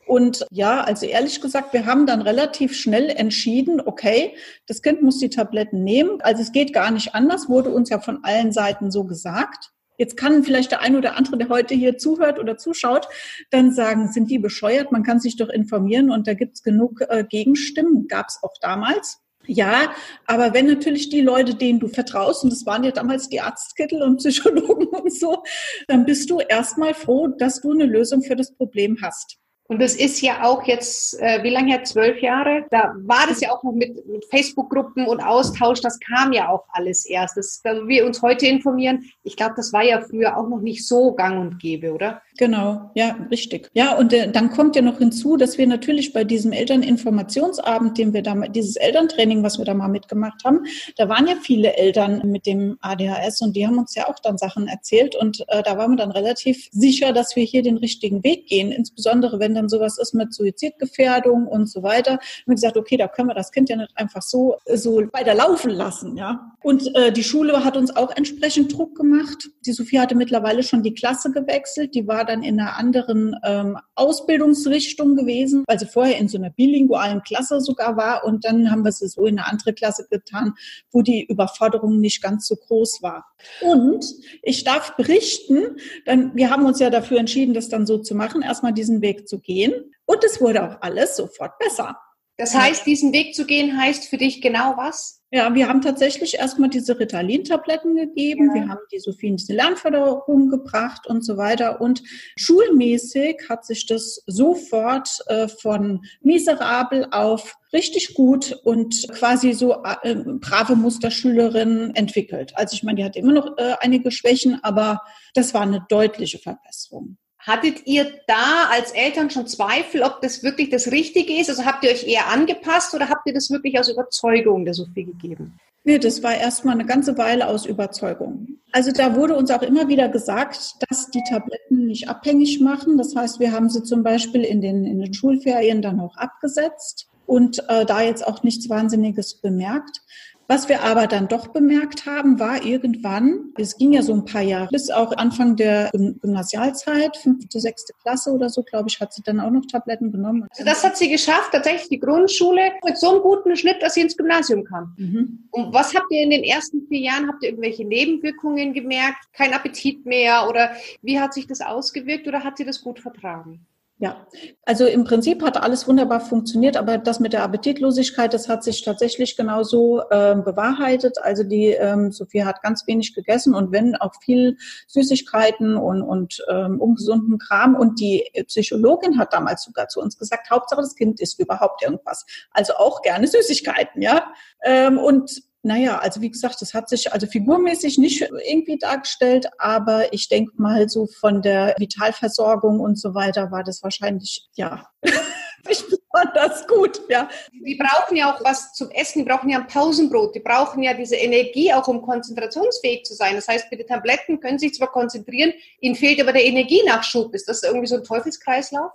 Und 0.05 0.45
ja, 0.51 0.81
also 0.81 1.05
ehrlich 1.05 1.41
gesagt, 1.41 1.73
wir 1.73 1.85
haben 1.85 2.05
dann 2.05 2.21
relativ 2.21 2.75
schnell 2.75 3.09
entschieden, 3.09 3.81
okay, 3.85 4.35
das 4.67 4.81
Kind 4.81 5.01
muss 5.01 5.19
die 5.19 5.29
Tabletten 5.29 5.83
nehmen. 5.83 6.21
Also 6.21 6.41
es 6.41 6.51
geht 6.51 6.73
gar 6.73 6.91
nicht 6.91 7.13
anders, 7.13 7.49
wurde 7.49 7.71
uns 7.71 7.89
ja 7.89 7.99
von 7.99 8.23
allen 8.23 8.51
Seiten 8.51 8.89
so 8.89 9.03
gesagt. 9.03 9.71
Jetzt 10.03 10.17
kann 10.17 10.43
vielleicht 10.43 10.71
der 10.71 10.81
ein 10.81 10.97
oder 10.97 11.15
andere, 11.15 11.37
der 11.37 11.47
heute 11.47 11.75
hier 11.75 11.97
zuhört 11.97 12.37
oder 12.37 12.57
zuschaut, 12.57 13.07
dann 13.51 13.71
sagen, 13.71 14.11
sind 14.11 14.29
die 14.29 14.37
bescheuert? 14.37 14.91
Man 14.91 15.03
kann 15.03 15.21
sich 15.21 15.37
doch 15.37 15.47
informieren 15.47 16.11
und 16.11 16.27
da 16.27 16.33
gibt's 16.33 16.61
genug 16.61 16.99
äh, 17.07 17.23
Gegenstimmen. 17.23 18.09
Gab's 18.09 18.37
auch 18.43 18.51
damals. 18.59 19.21
Ja, 19.45 19.93
aber 20.25 20.53
wenn 20.53 20.65
natürlich 20.67 21.07
die 21.07 21.21
Leute, 21.21 21.55
denen 21.55 21.79
du 21.79 21.87
vertraust, 21.87 22.43
und 22.43 22.51
das 22.51 22.65
waren 22.65 22.83
ja 22.83 22.91
damals 22.91 23.29
die 23.29 23.39
Arztkittel 23.39 24.01
und 24.01 24.17
Psychologen 24.17 24.87
und 24.91 25.13
so, 25.13 25.41
dann 25.87 26.03
bist 26.03 26.29
du 26.29 26.39
erstmal 26.39 26.93
froh, 26.93 27.29
dass 27.29 27.61
du 27.61 27.71
eine 27.71 27.85
Lösung 27.85 28.23
für 28.23 28.35
das 28.35 28.53
Problem 28.53 28.97
hast. 29.01 29.37
Und 29.67 29.81
das 29.81 29.95
ist 29.95 30.21
ja 30.21 30.43
auch 30.43 30.63
jetzt, 30.63 31.19
äh, 31.21 31.41
wie 31.41 31.49
lange 31.49 31.71
her? 31.71 31.83
Zwölf 31.83 32.21
Jahre? 32.21 32.65
Da 32.69 32.93
war 32.97 33.25
das 33.27 33.39
ja 33.39 33.51
auch 33.51 33.63
noch 33.63 33.71
mit, 33.71 34.05
mit 34.07 34.25
Facebook-Gruppen 34.25 35.07
und 35.07 35.21
Austausch. 35.21 35.79
Das 35.79 35.99
kam 35.99 36.33
ja 36.33 36.49
auch 36.49 36.65
alles 36.69 37.05
erst. 37.05 37.37
Das, 37.37 37.61
da 37.63 37.87
wir 37.87 38.05
uns 38.05 38.21
heute 38.21 38.45
informieren, 38.45 39.05
ich 39.23 39.37
glaube, 39.37 39.53
das 39.55 39.71
war 39.71 39.83
ja 39.83 40.01
früher 40.01 40.37
auch 40.37 40.49
noch 40.49 40.59
nicht 40.59 40.85
so 40.85 41.13
gang 41.13 41.39
und 41.39 41.59
gäbe, 41.59 41.93
oder? 41.93 42.21
Genau, 42.37 42.89
ja, 42.95 43.15
richtig. 43.29 43.69
Ja, 43.73 43.95
und 43.95 44.11
äh, 44.11 44.31
dann 44.31 44.49
kommt 44.49 44.75
ja 44.75 44.81
noch 44.81 44.97
hinzu, 44.97 45.37
dass 45.37 45.59
wir 45.59 45.67
natürlich 45.67 46.13
bei 46.13 46.23
diesem 46.23 46.51
Elterninformationsabend, 46.51 47.97
den 47.97 48.13
wir 48.13 48.23
da, 48.23 48.33
dieses 48.47 48.75
Elterntraining, 48.75 49.43
was 49.43 49.59
wir 49.59 49.65
da 49.65 49.75
mal 49.75 49.87
mitgemacht 49.87 50.43
haben, 50.43 50.63
da 50.97 51.07
waren 51.09 51.27
ja 51.27 51.35
viele 51.41 51.75
Eltern 51.75 52.21
mit 52.25 52.47
dem 52.47 52.77
ADHS 52.81 53.41
und 53.41 53.55
die 53.55 53.67
haben 53.67 53.77
uns 53.77 53.93
ja 53.93 54.07
auch 54.07 54.17
dann 54.17 54.39
Sachen 54.39 54.67
erzählt 54.67 55.15
und 55.15 55.45
äh, 55.49 55.61
da 55.61 55.77
waren 55.77 55.91
wir 55.91 55.97
dann 55.97 56.11
relativ 56.11 56.69
sicher, 56.71 57.13
dass 57.13 57.35
wir 57.35 57.43
hier 57.43 57.61
den 57.61 57.77
richtigen 57.77 58.23
Weg 58.23 58.47
gehen, 58.47 58.71
insbesondere 58.71 59.39
wenn 59.39 59.53
dann 59.53 59.69
sowas 59.69 59.99
ist 59.99 60.15
mit 60.15 60.33
Suizidgefährdung 60.33 61.47
und 61.47 61.69
so 61.69 61.83
weiter. 61.83 62.13
Und 62.13 62.47
wir 62.47 62.55
gesagt, 62.55 62.77
okay, 62.77 62.97
da 62.97 63.07
können 63.07 63.27
wir 63.27 63.35
das 63.35 63.51
Kind 63.51 63.69
ja 63.69 63.75
nicht 63.75 63.91
einfach 63.95 64.23
so, 64.23 64.57
so 64.73 65.03
weiter 65.13 65.35
laufen 65.35 65.69
lassen, 65.69 66.17
ja. 66.17 66.51
Und 66.63 66.95
äh, 66.95 67.11
die 67.11 67.23
Schule 67.23 67.63
hat 67.63 67.77
uns 67.77 67.95
auch 67.95 68.15
entsprechend 68.15 68.75
Druck 68.75 68.95
gemacht. 68.95 69.49
Die 69.65 69.73
Sophie 69.73 69.99
hatte 69.99 70.15
mittlerweile 70.15 70.63
schon 70.63 70.81
die 70.81 70.93
Klasse 70.93 71.31
gewechselt, 71.31 71.93
die 71.93 72.07
war 72.07 72.22
dann 72.25 72.43
in 72.43 72.59
einer 72.59 72.77
anderen 72.77 73.35
ähm, 73.43 73.77
Ausbildungsrichtung 73.95 75.15
gewesen, 75.15 75.63
weil 75.67 75.79
sie 75.79 75.85
vorher 75.85 76.17
in 76.17 76.27
so 76.27 76.37
einer 76.37 76.49
bilingualen 76.49 77.21
Klasse 77.23 77.61
sogar 77.61 77.97
war. 77.97 78.23
Und 78.25 78.45
dann 78.45 78.71
haben 78.71 78.83
wir 78.83 78.91
sie 78.91 79.07
so 79.07 79.25
in 79.25 79.39
eine 79.39 79.49
andere 79.49 79.73
Klasse 79.73 80.07
getan, 80.09 80.53
wo 80.91 81.01
die 81.01 81.25
Überforderung 81.25 81.99
nicht 81.99 82.21
ganz 82.21 82.47
so 82.47 82.55
groß 82.55 83.01
war. 83.01 83.25
Und 83.61 84.05
ich 84.41 84.63
darf 84.63 84.95
berichten, 84.95 85.77
dann, 86.05 86.35
wir 86.35 86.49
haben 86.49 86.65
uns 86.65 86.79
ja 86.79 86.89
dafür 86.89 87.19
entschieden, 87.19 87.53
das 87.53 87.69
dann 87.69 87.85
so 87.85 87.97
zu 87.97 88.15
machen, 88.15 88.41
erstmal 88.41 88.73
diesen 88.73 89.01
Weg 89.01 89.27
zu 89.27 89.39
gehen. 89.39 89.73
Und 90.05 90.23
es 90.23 90.41
wurde 90.41 90.63
auch 90.63 90.81
alles 90.81 91.15
sofort 91.15 91.57
besser. 91.59 91.97
Das 92.43 92.53
heißt, 92.53 92.85
diesen 92.85 93.13
Weg 93.13 93.35
zu 93.35 93.45
gehen, 93.45 93.77
heißt 93.77 94.09
für 94.09 94.17
dich 94.17 94.41
genau 94.41 94.75
was? 94.75 95.21
Ja, 95.31 95.55
wir 95.55 95.69
haben 95.69 95.81
tatsächlich 95.81 96.35
erstmal 96.35 96.69
diese 96.69 96.99
Ritalin-Tabletten 96.99 97.95
gegeben. 97.95 98.49
Ja. 98.49 98.53
Wir 98.53 98.67
haben 98.67 98.81
die 98.91 98.99
Sophie 98.99 99.27
in 99.27 99.37
diese 99.37 99.53
Lernförderung 99.53 100.49
gebracht 100.49 101.07
und 101.07 101.23
so 101.23 101.37
weiter. 101.37 101.79
Und 101.79 102.03
schulmäßig 102.35 103.43
hat 103.47 103.65
sich 103.65 103.87
das 103.87 104.21
sofort 104.27 105.23
äh, 105.27 105.47
von 105.47 106.01
miserabel 106.21 107.07
auf 107.11 107.55
richtig 107.71 108.13
gut 108.13 108.59
und 108.65 109.07
quasi 109.13 109.53
so 109.53 109.81
äh, 110.01 110.15
brave 110.15 110.75
Musterschülerin 110.75 111.95
entwickelt. 111.95 112.51
Also 112.57 112.75
ich 112.75 112.83
meine, 112.83 112.97
die 112.97 113.05
hat 113.05 113.15
immer 113.15 113.31
noch 113.31 113.57
äh, 113.57 113.75
einige 113.79 114.11
Schwächen, 114.11 114.59
aber 114.63 115.01
das 115.33 115.53
war 115.53 115.61
eine 115.61 115.85
deutliche 115.87 116.39
Verbesserung. 116.39 117.17
Hattet 117.45 117.85
ihr 117.85 118.05
da 118.25 118.69
als 118.71 118.91
Eltern 118.91 119.29
schon 119.29 119.47
Zweifel, 119.47 120.01
ob 120.01 120.21
das 120.21 120.43
wirklich 120.43 120.69
das 120.69 120.91
Richtige 120.91 121.39
ist? 121.39 121.49
Also 121.49 121.65
habt 121.65 121.83
ihr 121.83 121.91
euch 121.91 122.07
eher 122.07 122.29
angepasst 122.29 122.95
oder 122.95 123.09
habt 123.09 123.27
ihr 123.27 123.33
das 123.33 123.51
wirklich 123.51 123.77
aus 123.77 123.89
Überzeugung 123.89 124.63
der 124.63 124.73
Sophie 124.73 125.03
gegeben? 125.03 125.59
Nee, 125.83 125.99
das 125.99 126.23
war 126.23 126.33
erstmal 126.33 126.75
eine 126.75 126.85
ganze 126.85 127.17
Weile 127.17 127.47
aus 127.47 127.65
Überzeugung. 127.65 128.47
Also 128.71 128.93
da 128.93 129.17
wurde 129.17 129.35
uns 129.35 129.51
auch 129.51 129.61
immer 129.61 129.89
wieder 129.89 130.07
gesagt, 130.07 130.75
dass 130.87 131.11
die 131.11 131.23
Tabletten 131.29 131.87
nicht 131.87 132.07
abhängig 132.07 132.61
machen. 132.61 132.97
Das 132.97 133.13
heißt, 133.13 133.41
wir 133.41 133.51
haben 133.51 133.69
sie 133.69 133.83
zum 133.83 134.03
Beispiel 134.03 134.43
in 134.43 134.61
den, 134.61 134.85
in 134.85 134.99
den 134.99 135.13
Schulferien 135.13 135.81
dann 135.81 135.99
auch 135.99 136.15
abgesetzt 136.15 137.09
und 137.25 137.59
äh, 137.67 137.85
da 137.85 138.01
jetzt 138.01 138.25
auch 138.25 138.43
nichts 138.43 138.69
Wahnsinniges 138.69 139.41
bemerkt. 139.41 140.01
Was 140.47 140.67
wir 140.67 140.83
aber 140.83 141.07
dann 141.07 141.27
doch 141.27 141.47
bemerkt 141.47 142.05
haben, 142.05 142.39
war 142.39 142.63
irgendwann, 142.63 143.53
es 143.57 143.77
ging 143.77 143.93
ja 143.93 144.01
so 144.01 144.13
ein 144.13 144.25
paar 144.25 144.41
Jahre, 144.41 144.67
bis 144.69 144.89
auch 144.89 145.15
Anfang 145.17 145.55
der 145.55 145.89
Gymnasialzeit, 145.93 147.17
fünfte, 147.17 147.59
sechste 147.59 147.93
Klasse 148.01 148.31
oder 148.31 148.49
so, 148.49 148.61
glaube 148.63 148.89
ich, 148.89 148.99
hat 148.99 149.13
sie 149.13 149.23
dann 149.23 149.39
auch 149.39 149.51
noch 149.51 149.65
Tabletten 149.65 150.11
genommen. 150.11 150.45
Also 150.51 150.65
das 150.65 150.83
hat 150.83 150.97
sie 150.97 151.09
geschafft, 151.09 151.51
tatsächlich 151.51 151.89
die 151.89 151.99
Grundschule 151.99 152.73
mit 152.83 152.97
so 152.97 153.11
einem 153.11 153.21
guten 153.21 153.55
Schnitt, 153.55 153.81
dass 153.81 153.93
sie 153.93 154.01
ins 154.01 154.17
Gymnasium 154.17 154.65
kam. 154.65 154.93
Mhm. 154.97 155.47
Und 155.51 155.73
was 155.73 155.95
habt 155.95 156.11
ihr 156.11 156.21
in 156.21 156.29
den 156.29 156.43
ersten 156.43 156.85
vier 156.87 156.99
Jahren? 156.99 157.27
Habt 157.27 157.43
ihr 157.43 157.49
irgendwelche 157.49 157.85
Nebenwirkungen 157.85 158.73
gemerkt? 158.73 159.25
Kein 159.33 159.53
Appetit 159.53 160.05
mehr? 160.05 160.47
Oder 160.49 160.71
wie 161.01 161.19
hat 161.19 161.33
sich 161.33 161.47
das 161.47 161.61
ausgewirkt 161.61 162.27
oder 162.27 162.43
hat 162.43 162.57
sie 162.57 162.65
das 162.65 162.81
gut 162.81 162.99
vertragen? 162.99 163.65
Ja, 164.03 164.27
also 164.65 164.85
im 164.85 165.05
Prinzip 165.05 165.41
hat 165.43 165.55
alles 165.55 165.87
wunderbar 165.87 166.19
funktioniert, 166.19 166.75
aber 166.75 166.97
das 166.97 167.21
mit 167.21 167.31
der 167.31 167.41
Appetitlosigkeit, 167.41 168.33
das 168.33 168.49
hat 168.49 168.61
sich 168.61 168.83
tatsächlich 168.83 169.37
genauso 169.37 170.01
äh, 170.09 170.35
bewahrheitet. 170.35 171.19
Also 171.21 171.45
die 171.45 171.67
ähm, 171.67 172.11
Sophie 172.11 172.43
hat 172.43 172.61
ganz 172.61 172.85
wenig 172.85 173.15
gegessen 173.15 173.55
und 173.55 173.71
wenn 173.71 173.95
auch 173.95 174.11
viel 174.21 174.57
Süßigkeiten 174.87 175.77
und, 175.77 176.01
und 176.01 176.43
ähm, 176.51 176.81
ungesunden 176.81 177.37
Kram. 177.37 177.75
Und 177.75 178.01
die 178.01 178.29
Psychologin 178.47 179.17
hat 179.17 179.31
damals 179.31 179.63
sogar 179.63 179.87
zu 179.87 180.01
uns 180.01 180.17
gesagt, 180.17 180.49
Hauptsache 180.49 180.81
das 180.81 180.95
Kind 180.95 181.21
isst 181.21 181.39
überhaupt 181.39 181.81
irgendwas. 181.81 182.25
Also 182.51 182.73
auch 182.73 183.03
gerne 183.03 183.25
Süßigkeiten, 183.27 184.01
ja. 184.01 184.33
Ähm, 184.65 184.97
und 184.97 185.43
naja, 185.63 185.97
also 185.99 186.19
wie 186.19 186.29
gesagt, 186.29 186.61
das 186.61 186.73
hat 186.73 186.89
sich 186.89 187.13
also 187.13 187.25
figurmäßig 187.25 187.97
nicht 187.97 188.21
irgendwie 188.21 188.77
dargestellt, 188.77 189.47
aber 189.57 190.13
ich 190.13 190.27
denke 190.27 190.51
mal 190.57 190.89
so 190.89 191.07
von 191.07 191.41
der 191.41 191.75
Vitalversorgung 191.79 192.81
und 192.81 192.99
so 192.99 193.15
weiter 193.15 193.49
war 193.49 193.63
das 193.63 193.81
wahrscheinlich, 193.81 194.49
ja, 194.55 194.85
nicht 195.67 195.85
besonders 195.89 196.67
gut, 196.67 197.01
ja. 197.07 197.29
Die 197.65 197.75
brauchen 197.75 198.17
ja 198.17 198.33
auch 198.33 198.43
was 198.43 198.73
zum 198.73 198.91
Essen, 198.91 199.19
die 199.19 199.29
brauchen 199.29 199.49
ja 199.49 199.59
ein 199.59 199.67
Pausenbrot, 199.67 200.35
die 200.35 200.41
brauchen 200.41 200.83
ja 200.83 200.93
diese 200.93 201.15
Energie 201.15 201.71
auch, 201.71 201.87
um 201.87 202.01
konzentrationsfähig 202.01 203.05
zu 203.05 203.13
sein. 203.13 203.35
Das 203.35 203.47
heißt, 203.47 203.71
mit 203.71 203.79
den 203.79 203.87
Tabletten 203.87 204.41
können 204.41 204.59
sie 204.59 204.67
sich 204.67 204.77
zwar 204.77 204.91
konzentrieren, 204.91 205.53
ihnen 205.79 205.95
fehlt 205.95 206.19
aber 206.19 206.33
der 206.33 206.43
Energienachschub. 206.43 207.33
Ist 207.33 207.47
das 207.47 207.63
irgendwie 207.63 207.87
so 207.87 207.95
ein 207.95 208.03
Teufelskreislauf? 208.03 208.91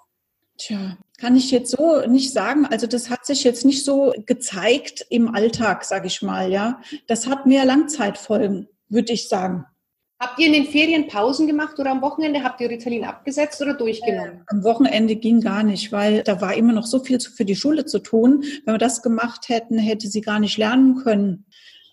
Tja, 0.59 0.99
kann 1.19 1.37
ich 1.37 1.51
jetzt 1.51 1.73
so 1.73 2.01
nicht 2.07 2.33
sagen. 2.33 2.65
Also 2.67 2.87
das 2.87 3.11
hat 3.11 3.27
sich 3.27 3.45
jetzt 3.45 3.65
nicht 3.65 3.85
so 3.85 4.15
gezeigt 4.25 5.05
im 5.11 5.35
Alltag, 5.35 5.85
sage 5.85 6.07
ich 6.07 6.23
mal, 6.23 6.51
ja. 6.51 6.81
Das 7.07 7.27
hat 7.27 7.45
mehr 7.45 7.65
Langzeitfolgen, 7.65 8.69
würde 8.89 9.13
ich 9.13 9.29
sagen. 9.29 9.67
Habt 10.21 10.41
ihr 10.41 10.49
in 10.49 10.53
den 10.53 10.67
Ferien 10.67 11.07
Pausen 11.07 11.47
gemacht 11.47 11.79
oder 11.79 11.93
am 11.93 12.03
Wochenende 12.03 12.43
habt 12.43 12.61
ihr 12.61 12.69
Ritalin 12.69 13.05
abgesetzt 13.05 13.63
oder 13.63 13.75
durchgenommen? 13.75 14.39
Äh, 14.39 14.45
am 14.49 14.65
Wochenende 14.65 15.15
ging 15.15 15.41
gar 15.41 15.63
nicht, 15.63 15.93
weil 15.93 16.25
da 16.25 16.41
war 16.41 16.55
immer 16.55 16.73
noch 16.73 16.87
so 16.87 16.99
viel 16.99 17.21
für 17.21 17.45
die 17.45 17.55
Schule 17.55 17.85
zu 17.85 18.01
tun. 18.01 18.43
Wenn 18.65 18.75
wir 18.75 18.79
das 18.79 19.03
gemacht 19.03 19.49
hätten, 19.49 19.79
hätte 19.79 20.09
sie 20.09 20.21
gar 20.21 20.41
nicht 20.41 20.59
lernen 20.59 20.97
können. 20.97 21.45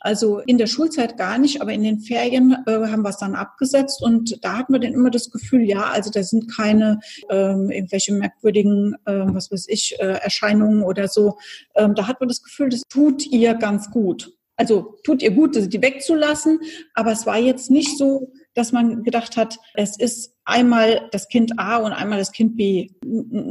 Also 0.06 0.38
in 0.38 0.60
der 0.60 0.68
Schulzeit 0.68 1.18
gar 1.18 1.40
nicht, 1.40 1.64
aber 1.64 1.74
in 1.74 1.82
den 1.82 2.00
Ferien 2.00 2.56
äh, 2.68 2.74
haben 2.74 3.02
wir 3.02 3.10
es 3.10 3.18
dann 3.18 3.34
abgesetzt 3.34 4.04
und 4.04 4.38
da 4.46 4.60
hat 4.60 4.70
man 4.70 4.80
dann 4.80 4.94
immer 4.94 5.10
das 5.10 5.32
Gefühl, 5.32 5.64
ja, 5.64 5.90
also 5.90 6.12
da 6.12 6.22
sind 6.22 6.48
keine 6.56 7.00
ähm, 7.32 7.72
irgendwelche 7.72 8.14
merkwürdigen, 8.14 8.94
äh, 9.06 9.24
was 9.26 9.52
weiß 9.52 9.66
ich, 9.68 9.96
äh, 10.00 10.20
Erscheinungen 10.22 10.84
oder 10.84 11.08
so. 11.08 11.40
Ähm, 11.74 11.96
da 11.96 12.08
hat 12.08 12.20
man 12.20 12.30
das 12.30 12.44
Gefühl, 12.44 12.70
das 12.70 12.84
tut 12.88 13.26
ihr 13.26 13.56
ganz 13.56 13.90
gut. 13.90 14.32
Also 14.58 15.00
tut 15.04 15.24
ihr 15.24 15.32
gut, 15.32 15.56
die 15.56 15.82
wegzulassen, 15.82 16.60
aber 16.94 17.12
es 17.12 17.26
war 17.26 17.40
jetzt 17.40 17.72
nicht 17.72 17.98
so, 17.98 18.32
dass 18.56 18.72
man 18.72 19.04
gedacht 19.04 19.38
hat, 19.38 19.60
es 19.76 19.98
ist 19.98 20.36
einmal 20.46 21.10
das 21.12 21.28
Kind 21.28 21.58
A 21.60 21.78
und 21.78 21.92
einmal 21.92 22.20
das 22.20 22.32
Kind 22.32 22.56
B. 22.56 22.90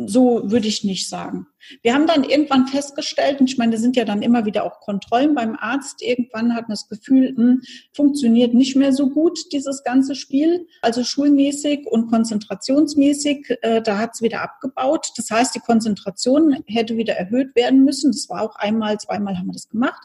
So 0.07 0.51
würde 0.51 0.69
ich 0.69 0.85
nicht 0.85 1.09
sagen. 1.09 1.47
Wir 1.83 1.95
haben 1.95 2.07
dann 2.07 2.25
irgendwann 2.25 2.67
festgestellt, 2.69 3.41
und 3.41 3.51
ich 3.51 3.59
meine, 3.59 3.73
da 3.73 3.79
sind 3.79 3.97
ja 3.97 4.05
dann 4.05 4.23
immer 4.23 4.45
wieder 4.45 4.65
auch 4.65 4.81
Kontrollen 4.81 5.35
beim 5.35 5.57
Arzt. 5.57 6.03
Irgendwann 6.03 6.55
hat 6.55 6.69
man 6.69 6.75
das 6.75 6.89
Gefühl, 6.89 7.35
hm, 7.35 7.63
funktioniert 7.93 8.55
nicht 8.55 8.77
mehr 8.77 8.93
so 8.93 9.11
gut, 9.11 9.39
dieses 9.53 9.83
ganze 9.83 10.15
Spiel. 10.15 10.67
Also 10.83 11.05
schulmäßig 11.05 11.87
und 11.87 12.11
konzentrationsmäßig, 12.11 13.59
äh, 13.63 13.83
da 13.83 13.99
hat 13.99 14.11
es 14.15 14.23
wieder 14.23 14.43
abgebaut. 14.43 15.09
Das 15.17 15.31
heißt, 15.31 15.55
die 15.55 15.61
Konzentration 15.61 16.63
hätte 16.67 16.97
wieder 16.97 17.15
erhöht 17.15 17.57
werden 17.57 17.85
müssen. 17.85 18.13
Das 18.13 18.29
war 18.29 18.43
auch 18.43 18.57
einmal, 18.57 18.99
zweimal 18.99 19.37
haben 19.39 19.47
wir 19.47 19.55
das 19.55 19.69
gemacht. 19.69 20.03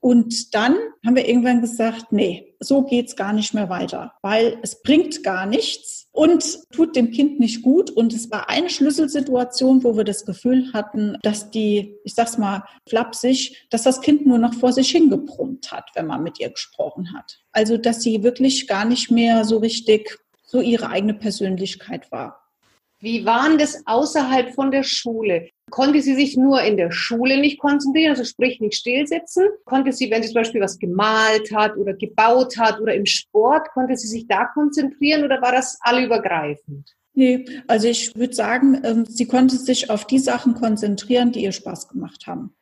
Und 0.00 0.54
dann 0.54 0.76
haben 1.04 1.16
wir 1.16 1.28
irgendwann 1.28 1.60
gesagt, 1.60 2.10
nee, 2.10 2.54
so 2.58 2.82
geht's 2.82 3.16
gar 3.16 3.32
nicht 3.32 3.54
mehr 3.54 3.68
weiter, 3.68 4.14
weil 4.22 4.41
es 4.62 4.82
bringt 4.82 5.22
gar 5.22 5.46
nichts 5.46 6.08
und 6.12 6.44
tut 6.72 6.94
dem 6.94 7.10
Kind 7.10 7.40
nicht 7.40 7.62
gut. 7.62 7.90
Und 7.90 8.12
es 8.12 8.30
war 8.30 8.48
eine 8.48 8.70
Schlüsselsituation, 8.70 9.82
wo 9.82 9.96
wir 9.96 10.04
das 10.04 10.24
Gefühl 10.24 10.72
hatten, 10.72 11.16
dass 11.22 11.50
die, 11.50 11.96
ich 12.04 12.14
sag's 12.14 12.38
mal 12.38 12.64
flapsig, 12.88 13.66
dass 13.70 13.82
das 13.82 14.00
Kind 14.00 14.26
nur 14.26 14.38
noch 14.38 14.54
vor 14.54 14.72
sich 14.72 14.90
hingebrummt 14.90 15.72
hat, 15.72 15.90
wenn 15.94 16.06
man 16.06 16.22
mit 16.22 16.38
ihr 16.38 16.50
gesprochen 16.50 17.14
hat. 17.14 17.40
Also, 17.52 17.78
dass 17.78 18.02
sie 18.02 18.22
wirklich 18.22 18.66
gar 18.66 18.84
nicht 18.84 19.10
mehr 19.10 19.44
so 19.44 19.58
richtig 19.58 20.18
so 20.44 20.60
ihre 20.60 20.90
eigene 20.90 21.14
Persönlichkeit 21.14 22.12
war. 22.12 22.41
Wie 23.02 23.24
waren 23.26 23.58
das 23.58 23.82
außerhalb 23.84 24.54
von 24.54 24.70
der 24.70 24.84
Schule? 24.84 25.48
Konnte 25.70 26.00
sie 26.02 26.14
sich 26.14 26.36
nur 26.36 26.62
in 26.62 26.76
der 26.76 26.92
Schule 26.92 27.40
nicht 27.40 27.58
konzentrieren, 27.58 28.10
also 28.10 28.22
sprich 28.22 28.60
nicht 28.60 28.76
stillsitzen? 28.76 29.48
Konnte 29.64 29.92
sie, 29.92 30.08
wenn 30.08 30.22
sie 30.22 30.28
zum 30.28 30.36
Beispiel 30.36 30.60
was 30.60 30.78
gemalt 30.78 31.52
hat 31.52 31.76
oder 31.76 31.94
gebaut 31.94 32.56
hat 32.58 32.80
oder 32.80 32.94
im 32.94 33.04
Sport, 33.04 33.70
konnte 33.70 33.96
sie 33.96 34.06
sich 34.06 34.28
da 34.28 34.44
konzentrieren 34.44 35.24
oder 35.24 35.42
war 35.42 35.50
das 35.50 35.78
allübergreifend? 35.80 36.94
Nee, 37.14 37.44
also 37.66 37.88
ich 37.88 38.14
würde 38.14 38.34
sagen, 38.34 38.80
ähm, 38.84 39.04
sie 39.04 39.26
konnte 39.26 39.56
sich 39.56 39.90
auf 39.90 40.06
die 40.06 40.20
Sachen 40.20 40.54
konzentrieren, 40.54 41.32
die 41.32 41.42
ihr 41.42 41.52
Spaß 41.52 41.88
gemacht 41.88 42.28
haben. 42.28 42.54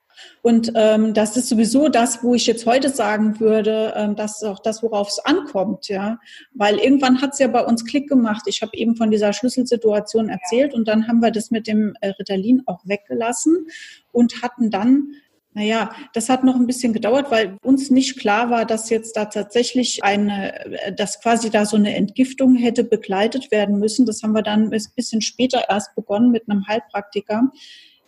Und 0.43 0.73
ähm, 0.75 1.15
das 1.15 1.37
ist 1.37 1.49
sowieso 1.49 1.89
das, 1.89 2.23
wo 2.23 2.35
ich 2.35 2.47
jetzt 2.47 2.67
heute 2.67 2.89
sagen 2.89 3.41
würde, 3.41 3.93
ähm, 3.97 4.17
das 4.17 4.43
ist 4.43 4.49
auch 4.49 4.59
das, 4.59 4.83
worauf 4.83 5.09
es 5.09 5.19
ankommt, 5.19 5.89
ja. 5.89 6.19
Weil 6.55 6.79
irgendwann 6.79 7.21
hat 7.21 7.33
es 7.35 7.39
ja 7.39 7.49
bei 7.49 7.65
uns 7.65 7.85
Klick 7.85 8.09
gemacht. 8.09 8.43
Ich 8.47 8.63
habe 8.63 8.77
eben 8.77 8.97
von 8.97 9.11
dieser 9.11 9.33
Schlüsselsituation 9.33 10.29
erzählt 10.29 10.75
und 10.75 10.89
dann 10.89 11.09
haben 11.09 11.21
wir 11.21 11.31
das 11.31 11.51
mit 11.51 11.67
dem 11.67 11.95
äh, 12.01 12.09
Ritalin 12.09 12.63
auch 12.67 12.81
weggelassen 12.85 13.67
und 14.13 14.43
hatten 14.43 14.71
dann 14.71 15.15
naja, 15.53 15.91
das 16.13 16.29
hat 16.29 16.45
noch 16.45 16.55
ein 16.55 16.69
bisschen 16.69 16.93
gedauert, 16.93 17.33
weil 17.33 17.57
uns 17.63 17.91
nicht 17.91 18.21
klar 18.21 18.51
war, 18.51 18.65
dass 18.65 18.89
jetzt 18.89 19.17
da 19.17 19.25
tatsächlich 19.25 20.05
eine, 20.05 20.65
äh, 20.65 20.93
dass 20.95 21.21
quasi 21.21 21.51
da 21.51 21.67
so 21.67 21.77
eine 21.77 21.95
Entgiftung 21.97 22.55
hätte 22.55 22.85
begleitet 22.85 23.51
werden 23.51 23.81
müssen. 23.81 24.07
Das 24.07 24.23
haben 24.23 24.33
wir 24.33 24.43
dann 24.43 24.73
ein 24.73 24.83
bisschen 24.95 25.21
später 25.21 25.65
erst 25.69 25.97
begonnen 25.97 26.31
mit 26.31 26.49
einem 26.49 26.69
Heilpraktiker 26.69 27.51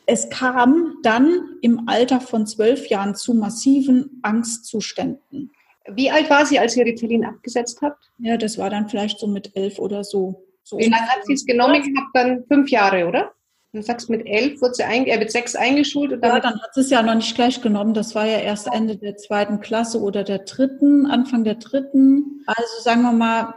es 0.07 0.29
kam 0.31 0.97
dann 1.03 1.57
im 1.63 1.89
Alter 1.89 2.21
von 2.21 2.47
zwölf 2.47 2.89
Jahren 2.89 3.15
zu 3.15 3.35
massiven 3.35 4.21
Angstzuständen. 4.23 5.53
Wie 5.89 6.11
alt 6.11 6.31
war 6.31 6.47
sie, 6.47 6.59
als 6.59 6.77
ihr 6.77 6.85
Ritalin 6.85 7.25
abgesetzt 7.25 7.81
habt? 7.83 8.11
Ja, 8.19 8.37
das 8.37 8.59
war 8.59 8.71
dann 8.71 8.89
vielleicht 8.89 9.19
so 9.19 9.27
mit 9.27 9.57
elf 9.57 9.79
oder 9.79 10.05
so. 10.05 10.45
so 10.63 10.79
Wie 10.79 10.89
lange 10.89 11.09
hat 11.09 11.25
sie 11.27 11.35
es 11.35 11.45
genommen 11.45 11.83
gehabt? 11.83 12.11
Dann 12.15 12.45
fünf 12.47 12.71
Jahre, 12.71 13.07
oder? 13.07 13.33
Du 13.73 13.81
sagst, 13.81 14.11
mit 14.11 14.27
elf 14.27 14.61
wird 14.61 14.77
sie 14.77 14.85
ein, 14.85 15.07
äh, 15.07 15.19
mit 15.19 15.33
sechs 15.33 15.57
eingeschult. 15.57 16.13
Und 16.13 16.21
dann 16.21 16.31
ja, 16.31 16.41
dann 16.41 16.61
hat 16.61 16.75
sie 16.75 16.83
es 16.83 16.91
ja 16.91 17.03
noch 17.03 17.15
nicht 17.15 17.35
gleich 17.35 17.63
genommen. 17.63 17.95
Das 17.95 18.15
war 18.15 18.27
ja 18.27 18.39
erst 18.39 18.69
Ende 18.71 18.97
der 18.97 19.17
zweiten 19.17 19.61
Klasse 19.61 20.01
oder 20.01 20.25
der 20.25 20.41
dritten, 20.41 21.07
Anfang 21.07 21.43
der 21.43 21.55
dritten. 21.55 22.45
Also 22.47 22.83
sagen 22.83 23.03
wir 23.03 23.13
mal, 23.13 23.55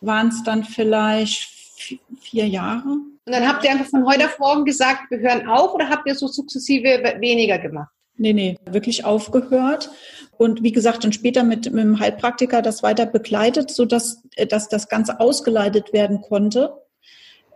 waren 0.00 0.28
es 0.28 0.42
dann 0.42 0.64
vielleicht 0.64 1.57
vier 2.20 2.46
Jahre. 2.46 2.88
Und 2.88 3.32
dann 3.32 3.46
habt 3.46 3.64
ihr 3.64 3.70
einfach 3.70 3.86
von 3.86 4.06
heute 4.06 4.26
auf 4.26 4.38
morgen 4.38 4.64
gesagt, 4.64 5.10
wir 5.10 5.18
hören 5.18 5.46
auf 5.46 5.74
oder 5.74 5.88
habt 5.88 6.06
ihr 6.06 6.14
so 6.14 6.28
sukzessive 6.28 7.16
weniger 7.20 7.58
gemacht? 7.58 7.90
Nee, 8.16 8.32
nee, 8.32 8.58
wirklich 8.68 9.04
aufgehört. 9.04 9.90
Und 10.36 10.62
wie 10.62 10.72
gesagt, 10.72 11.04
dann 11.04 11.12
später 11.12 11.44
mit, 11.44 11.72
mit 11.72 11.84
dem 11.84 12.00
Heilpraktiker 12.00 12.62
das 12.62 12.82
weiter 12.82 13.06
begleitet, 13.06 13.70
sodass 13.70 14.22
dass 14.48 14.68
das 14.68 14.88
Ganze 14.88 15.20
ausgeleitet 15.20 15.92
werden 15.92 16.20
konnte. 16.20 16.74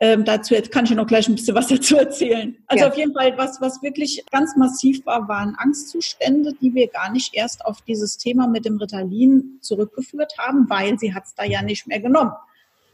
Ähm, 0.00 0.24
dazu 0.24 0.54
jetzt 0.54 0.72
kann 0.72 0.84
ich 0.84 0.90
noch 0.90 1.06
gleich 1.06 1.28
ein 1.28 1.36
bisschen 1.36 1.54
was 1.54 1.66
dazu 1.68 1.96
erzählen. 1.96 2.56
Also 2.66 2.84
ja. 2.84 2.90
auf 2.90 2.96
jeden 2.96 3.12
Fall, 3.12 3.38
was, 3.38 3.60
was 3.60 3.82
wirklich 3.82 4.24
ganz 4.30 4.56
massiv 4.56 5.06
war, 5.06 5.28
waren 5.28 5.54
Angstzustände, 5.56 6.54
die 6.60 6.74
wir 6.74 6.88
gar 6.88 7.10
nicht 7.12 7.34
erst 7.34 7.64
auf 7.64 7.82
dieses 7.82 8.18
Thema 8.18 8.46
mit 8.46 8.64
dem 8.64 8.78
Ritalin 8.78 9.58
zurückgeführt 9.60 10.34
haben, 10.38 10.68
weil 10.68 10.98
sie 10.98 11.14
hat 11.14 11.24
es 11.26 11.34
da 11.34 11.44
ja 11.44 11.62
nicht 11.62 11.86
mehr 11.86 12.00
genommen. 12.00 12.32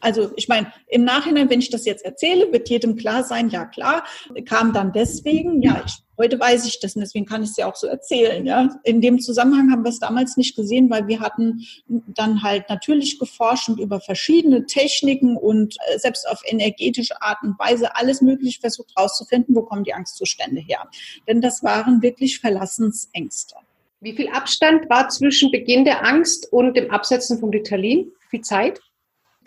Also 0.00 0.30
ich 0.36 0.48
meine, 0.48 0.72
im 0.86 1.04
Nachhinein, 1.04 1.50
wenn 1.50 1.60
ich 1.60 1.70
das 1.70 1.84
jetzt 1.84 2.04
erzähle, 2.04 2.52
wird 2.52 2.68
jedem 2.68 2.96
klar 2.96 3.24
sein, 3.24 3.50
ja 3.50 3.64
klar, 3.64 4.04
kam 4.46 4.72
dann 4.72 4.92
deswegen, 4.92 5.60
ja, 5.62 5.82
ich, 5.84 5.94
heute 6.16 6.38
weiß 6.38 6.66
ich 6.66 6.80
das 6.80 6.94
und 6.94 7.00
deswegen 7.00 7.26
kann 7.26 7.42
ich 7.42 7.50
es 7.50 7.56
ja 7.56 7.66
auch 7.66 7.76
so 7.76 7.86
erzählen. 7.86 8.44
Ja. 8.46 8.68
In 8.84 9.00
dem 9.00 9.20
Zusammenhang 9.20 9.70
haben 9.70 9.84
wir 9.84 9.90
es 9.90 9.98
damals 9.98 10.36
nicht 10.36 10.56
gesehen, 10.56 10.90
weil 10.90 11.06
wir 11.08 11.20
hatten 11.20 11.64
dann 11.88 12.42
halt 12.42 12.68
natürlich 12.68 13.18
geforscht 13.18 13.68
und 13.68 13.80
über 13.80 14.00
verschiedene 14.00 14.66
Techniken 14.66 15.36
und 15.36 15.76
äh, 15.86 15.98
selbst 15.98 16.28
auf 16.28 16.42
energetische 16.44 17.20
Art 17.22 17.38
und 17.42 17.58
Weise 17.58 17.96
alles 17.96 18.20
möglich 18.20 18.58
versucht 18.60 18.92
herauszufinden, 18.96 19.54
wo 19.54 19.62
kommen 19.62 19.84
die 19.84 19.94
Angstzustände 19.94 20.60
her. 20.60 20.88
Denn 21.26 21.40
das 21.40 21.62
waren 21.62 22.02
wirklich 22.02 22.40
Verlassensängste. 22.40 23.56
Wie 24.00 24.14
viel 24.14 24.28
Abstand 24.28 24.88
war 24.88 25.08
zwischen 25.08 25.50
Beginn 25.50 25.84
der 25.84 26.04
Angst 26.04 26.52
und 26.52 26.76
dem 26.76 26.90
Absetzen 26.90 27.40
von 27.40 27.50
Ritalin? 27.50 28.12
Wie 28.22 28.28
viel 28.30 28.40
Zeit? 28.42 28.80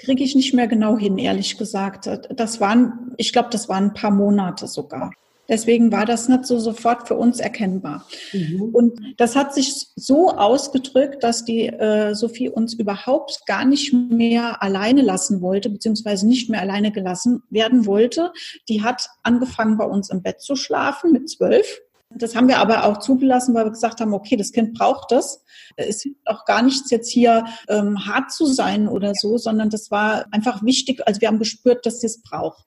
Kriege 0.04 0.24
ich 0.24 0.36
nicht 0.36 0.54
mehr 0.54 0.68
genau 0.68 0.98
hin, 0.98 1.18
ehrlich 1.18 1.58
gesagt. 1.58 2.10
Das 2.36 2.60
waren, 2.60 3.14
ich 3.18 3.32
glaube, 3.32 3.50
das 3.52 3.70
waren 3.70 3.86
ein 3.86 3.94
paar 3.94 4.12
Monate 4.12 4.68
sogar. 4.68 5.12
Deswegen 5.52 5.92
war 5.92 6.06
das 6.06 6.30
nicht 6.30 6.46
so 6.46 6.60
sofort 6.60 7.10
für 7.10 7.16
uns 7.16 7.42
erkennbar. 7.42 8.08
Mhm. 8.32 8.70
Und 8.72 9.00
das 9.18 9.36
hat 9.36 9.54
sich 9.54 9.88
so 9.98 10.30
ausgedrückt, 10.30 11.24
dass 11.24 11.44
die 11.44 11.68
äh, 11.68 12.14
Sophie 12.16 12.48
uns 12.48 12.74
überhaupt 12.74 13.42
gar 13.48 13.66
nicht 13.66 13.92
mehr 13.92 14.64
alleine 14.64 15.02
lassen 15.02 15.42
wollte, 15.42 15.70
beziehungsweise 15.70 16.26
nicht 16.26 16.50
mehr 16.50 16.62
alleine 16.62 16.94
gelassen 16.94 17.44
werden 17.50 17.86
wollte. 17.86 18.32
Die 18.70 18.82
hat 18.82 19.10
angefangen, 19.24 19.78
bei 19.78 19.86
uns 19.86 20.10
im 20.10 20.22
Bett 20.22 20.40
zu 20.40 20.56
schlafen 20.56 21.12
mit 21.12 21.30
zwölf. 21.30 21.82
Das 22.16 22.36
haben 22.36 22.48
wir 22.48 22.60
aber 22.60 22.86
auch 22.86 22.98
zugelassen, 22.98 23.54
weil 23.54 23.66
wir 23.66 23.72
gesagt 23.72 24.02
haben, 24.02 24.14
okay, 24.14 24.36
das 24.36 24.52
Kind 24.52 24.78
braucht 24.78 25.12
das. 25.12 25.44
Es 25.76 26.06
ist 26.06 26.16
auch 26.26 26.46
gar 26.46 26.62
nichts 26.62 26.90
jetzt 26.92 27.10
hier 27.10 27.46
ähm, 27.68 28.06
hart 28.06 28.32
zu 28.32 28.46
sein 28.46 28.88
oder 28.88 29.14
so, 29.16 29.38
sondern 29.38 29.70
das 29.70 29.92
war 29.92 30.26
einfach 30.32 30.64
wichtig. 30.64 31.02
Also 31.08 31.22
wir 31.22 31.28
haben 31.28 31.40
gespürt, 31.40 31.86
dass 31.86 32.02
sie 32.02 32.08
es 32.08 32.22
braucht. 32.22 32.66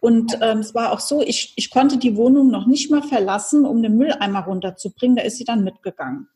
Und 0.00 0.38
ähm, 0.40 0.58
es 0.58 0.74
war 0.74 0.92
auch 0.92 1.00
so, 1.00 1.22
ich, 1.22 1.52
ich 1.56 1.70
konnte 1.70 1.98
die 1.98 2.16
Wohnung 2.16 2.50
noch 2.50 2.66
nicht 2.66 2.90
mal 2.90 3.02
verlassen, 3.02 3.64
um 3.64 3.82
den 3.82 3.96
Mülleimer 3.96 4.44
runterzubringen. 4.44 5.16
Da 5.16 5.22
ist 5.22 5.38
sie 5.38 5.44
dann 5.44 5.64
mitgegangen. 5.64 6.28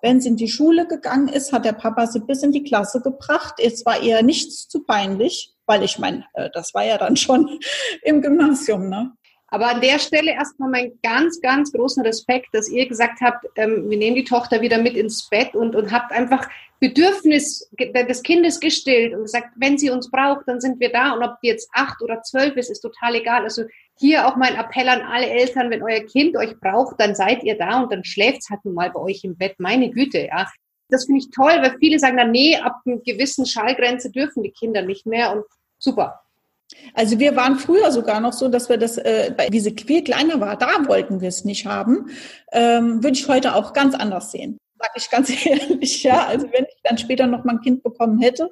Wenn 0.00 0.20
sie 0.20 0.28
in 0.28 0.36
die 0.36 0.48
Schule 0.48 0.86
gegangen 0.86 1.28
ist, 1.28 1.52
hat 1.52 1.64
der 1.64 1.72
Papa 1.72 2.06
sie 2.06 2.20
bis 2.20 2.42
in 2.42 2.52
die 2.52 2.64
Klasse 2.64 3.00
gebracht. 3.00 3.54
Es 3.58 3.84
war 3.84 4.00
ihr 4.02 4.22
nichts 4.22 4.68
zu 4.68 4.84
peinlich, 4.84 5.54
weil 5.66 5.82
ich 5.82 5.98
meine, 5.98 6.24
äh, 6.34 6.50
das 6.52 6.74
war 6.74 6.84
ja 6.84 6.98
dann 6.98 7.16
schon 7.16 7.58
im 8.02 8.22
Gymnasium, 8.22 8.88
ne? 8.88 9.12
Aber 9.52 9.68
an 9.68 9.82
der 9.82 9.98
Stelle 9.98 10.32
erstmal 10.32 10.70
mein 10.70 10.92
ganz, 11.02 11.38
ganz 11.42 11.72
großen 11.72 12.02
Respekt, 12.02 12.48
dass 12.52 12.70
ihr 12.70 12.88
gesagt 12.88 13.20
habt, 13.20 13.44
ähm, 13.56 13.90
wir 13.90 13.98
nehmen 13.98 14.16
die 14.16 14.24
Tochter 14.24 14.62
wieder 14.62 14.78
mit 14.78 14.96
ins 14.96 15.28
Bett 15.28 15.54
und, 15.54 15.76
und 15.76 15.92
habt 15.92 16.10
einfach 16.10 16.48
Bedürfnis 16.80 17.70
des 17.78 18.22
Kindes 18.22 18.60
gestillt 18.60 19.12
und 19.12 19.24
gesagt, 19.24 19.48
wenn 19.56 19.76
sie 19.76 19.90
uns 19.90 20.10
braucht, 20.10 20.48
dann 20.48 20.58
sind 20.58 20.80
wir 20.80 20.90
da. 20.90 21.12
Und 21.12 21.22
ob 21.22 21.38
die 21.42 21.48
jetzt 21.48 21.68
acht 21.74 22.00
oder 22.00 22.22
zwölf 22.22 22.56
ist, 22.56 22.70
ist 22.70 22.80
total 22.80 23.14
egal. 23.16 23.42
Also 23.42 23.64
hier 23.98 24.26
auch 24.26 24.36
mein 24.36 24.56
Appell 24.56 24.88
an 24.88 25.02
alle 25.02 25.28
Eltern, 25.28 25.68
wenn 25.68 25.82
euer 25.82 26.00
Kind 26.00 26.34
euch 26.34 26.58
braucht, 26.58 26.98
dann 26.98 27.14
seid 27.14 27.42
ihr 27.42 27.58
da 27.58 27.82
und 27.82 27.92
dann 27.92 28.04
schläft's 28.04 28.48
halt 28.48 28.64
nun 28.64 28.72
mal 28.72 28.90
bei 28.90 29.00
euch 29.00 29.22
im 29.22 29.36
Bett. 29.36 29.56
Meine 29.58 29.90
Güte, 29.90 30.28
ja. 30.28 30.50
Das 30.88 31.04
finde 31.04 31.20
ich 31.20 31.30
toll, 31.30 31.58
weil 31.60 31.76
viele 31.78 31.98
sagen 31.98 32.16
dann, 32.16 32.30
nee, 32.30 32.56
ab 32.56 32.80
einer 32.86 32.96
gewissen 33.00 33.44
Schallgrenze 33.44 34.10
dürfen 34.10 34.42
die 34.42 34.50
Kinder 34.50 34.80
nicht 34.80 35.04
mehr 35.04 35.30
und 35.36 35.44
super. 35.78 36.21
Also 36.94 37.18
wir 37.18 37.36
waren 37.36 37.56
früher 37.56 37.90
sogar 37.90 38.20
noch 38.20 38.32
so, 38.32 38.48
dass 38.48 38.68
wir 38.68 38.76
das, 38.76 38.98
äh, 38.98 39.34
wie 39.50 39.60
sie 39.60 39.74
viel 39.86 40.04
kleiner 40.04 40.40
war, 40.40 40.56
da 40.56 40.86
wollten 40.86 41.20
wir 41.20 41.28
es 41.28 41.44
nicht 41.44 41.66
haben. 41.66 42.10
Ähm, 42.52 43.02
würde 43.02 43.16
ich 43.16 43.28
heute 43.28 43.54
auch 43.54 43.72
ganz 43.72 43.94
anders 43.94 44.32
sehen. 44.32 44.58
Sag 44.78 44.90
ich 44.96 45.10
ganz 45.10 45.46
ehrlich, 45.46 46.02
ja. 46.02 46.26
Also 46.26 46.46
wenn 46.52 46.64
ich 46.64 46.80
dann 46.82 46.98
später 46.98 47.26
noch 47.26 47.44
mal 47.44 47.54
ein 47.54 47.60
Kind 47.60 47.82
bekommen 47.82 48.20
hätte, 48.20 48.50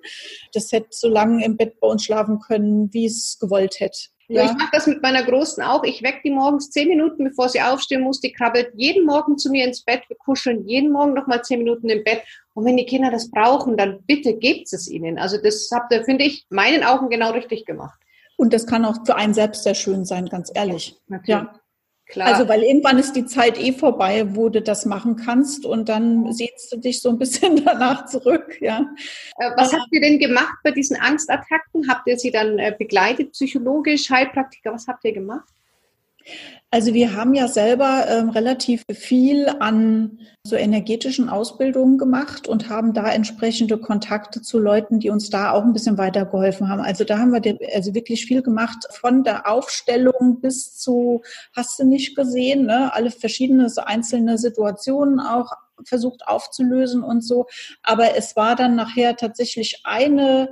das 0.55 0.71
hätte 0.73 0.89
so 0.91 1.09
lange 1.09 1.45
im 1.45 1.57
Bett 1.57 1.81
bei 1.81 1.89
uns 1.89 2.05
schlafen 2.05 2.41
können, 2.41 2.93
wie 2.93 3.07
es 3.07 3.39
gewollt 3.41 3.81
hätte. 3.81 3.99
Ja. 4.31 4.45
Ich 4.45 4.53
mache 4.53 4.71
das 4.71 4.87
mit 4.87 5.03
meiner 5.03 5.25
Großen 5.25 5.61
auch. 5.61 5.83
Ich 5.83 6.05
wecke 6.05 6.21
die 6.25 6.31
morgens 6.31 6.71
zehn 6.71 6.87
Minuten, 6.87 7.25
bevor 7.25 7.49
sie 7.49 7.61
aufstehen 7.61 8.03
muss. 8.03 8.21
Die 8.21 8.31
krabbelt 8.31 8.71
jeden 8.77 9.05
Morgen 9.05 9.37
zu 9.37 9.51
mir 9.51 9.65
ins 9.67 9.83
Bett. 9.83 10.03
Wir 10.07 10.17
kuscheln 10.19 10.69
jeden 10.69 10.93
Morgen 10.93 11.15
noch 11.15 11.27
mal 11.27 11.43
zehn 11.43 11.59
Minuten 11.59 11.89
im 11.89 12.05
Bett. 12.05 12.23
Und 12.55 12.65
wenn 12.65 12.77
die 12.77 12.87
Kinder 12.87 13.11
das 13.11 13.29
brauchen, 13.29 13.77
dann 13.77 14.05
bitte 14.07 14.37
gebt 14.37 14.73
es 14.73 14.89
ihnen. 14.89 15.19
Also 15.19 15.37
das 15.43 15.69
habt 15.75 15.93
ihr, 15.93 16.05
finde 16.05 16.27
ich, 16.27 16.47
meinen 16.49 16.85
Augen 16.85 17.09
genau 17.09 17.33
richtig 17.33 17.67
gemacht. 17.67 17.99
Und 18.41 18.55
das 18.55 18.67
kann 18.67 18.87
auch 18.87 19.05
für 19.05 19.17
einen 19.17 19.35
selbst 19.35 19.65
sehr 19.65 19.75
schön 19.75 20.07
sein, 20.07 20.25
ganz 20.25 20.51
ehrlich. 20.55 20.99
Natürlich. 21.09 21.43
Ja. 21.43 21.61
Klar. 22.07 22.29
Also, 22.29 22.49
weil 22.49 22.63
irgendwann 22.63 22.99
ist 22.99 23.13
die 23.13 23.27
Zeit 23.27 23.61
eh 23.61 23.73
vorbei, 23.73 24.35
wo 24.35 24.49
du 24.49 24.63
das 24.63 24.87
machen 24.87 25.15
kannst 25.15 25.67
und 25.67 25.91
dann 25.91 26.33
siehst 26.33 26.73
du 26.73 26.79
dich 26.79 27.03
so 27.03 27.11
ein 27.11 27.19
bisschen 27.19 27.57
danach 27.65 28.07
zurück, 28.07 28.57
ja. 28.63 28.81
Äh, 29.37 29.51
was 29.57 29.75
habt 29.75 29.89
ihr 29.93 30.01
denn 30.01 30.19
gemacht 30.19 30.55
bei 30.65 30.71
diesen 30.71 30.97
Angstattacken? 30.97 31.87
Habt 31.87 32.09
ihr 32.09 32.19
sie 32.19 32.31
dann 32.31 32.59
äh, 32.59 32.75
begleitet, 32.77 33.33
psychologisch, 33.33 34.09
Heilpraktiker? 34.09 34.73
Was 34.73 34.89
habt 34.89 35.05
ihr 35.05 35.13
gemacht? 35.13 35.53
Also 36.73 36.95
wir 36.95 37.17
haben 37.17 37.35
ja 37.35 37.49
selber 37.49 38.07
ähm, 38.09 38.31
relativ 38.31 38.85
viel 38.93 39.49
an 39.59 40.21
so 40.47 40.55
energetischen 40.55 41.29
Ausbildungen 41.29 41.99
gemacht 41.99 42.47
und 42.47 42.69
haben 42.69 42.93
da 42.93 43.11
entsprechende 43.11 43.77
Kontakte 43.77 44.41
zu 44.41 44.61
Leuten, 44.61 45.01
die 45.01 45.11
uns 45.11 45.31
da 45.31 45.51
auch 45.51 45.65
ein 45.65 45.73
bisschen 45.73 45.99
weitergeholfen 45.99 46.69
haben. 46.69 46.81
Also 46.81 47.03
da 47.03 47.19
haben 47.19 47.33
wir 47.33 47.59
also 47.75 47.93
wirklich 47.93 48.25
viel 48.25 48.43
gemacht, 48.43 48.87
von 48.93 49.25
der 49.25 49.49
Aufstellung 49.49 50.41
bis 50.41 50.77
zu, 50.77 51.23
hast 51.57 51.77
du 51.81 51.85
nicht 51.85 52.15
gesehen, 52.15 52.67
ne? 52.67 52.95
alle 52.95 53.11
verschiedene 53.11 53.69
so 53.69 53.81
einzelne 53.81 54.39
Situationen 54.39 55.19
auch 55.19 55.51
versucht 55.85 56.27
aufzulösen 56.27 57.03
und 57.03 57.23
so. 57.23 57.47
Aber 57.83 58.17
es 58.17 58.37
war 58.37 58.55
dann 58.55 58.77
nachher 58.77 59.17
tatsächlich 59.17 59.81
eine 59.85 60.51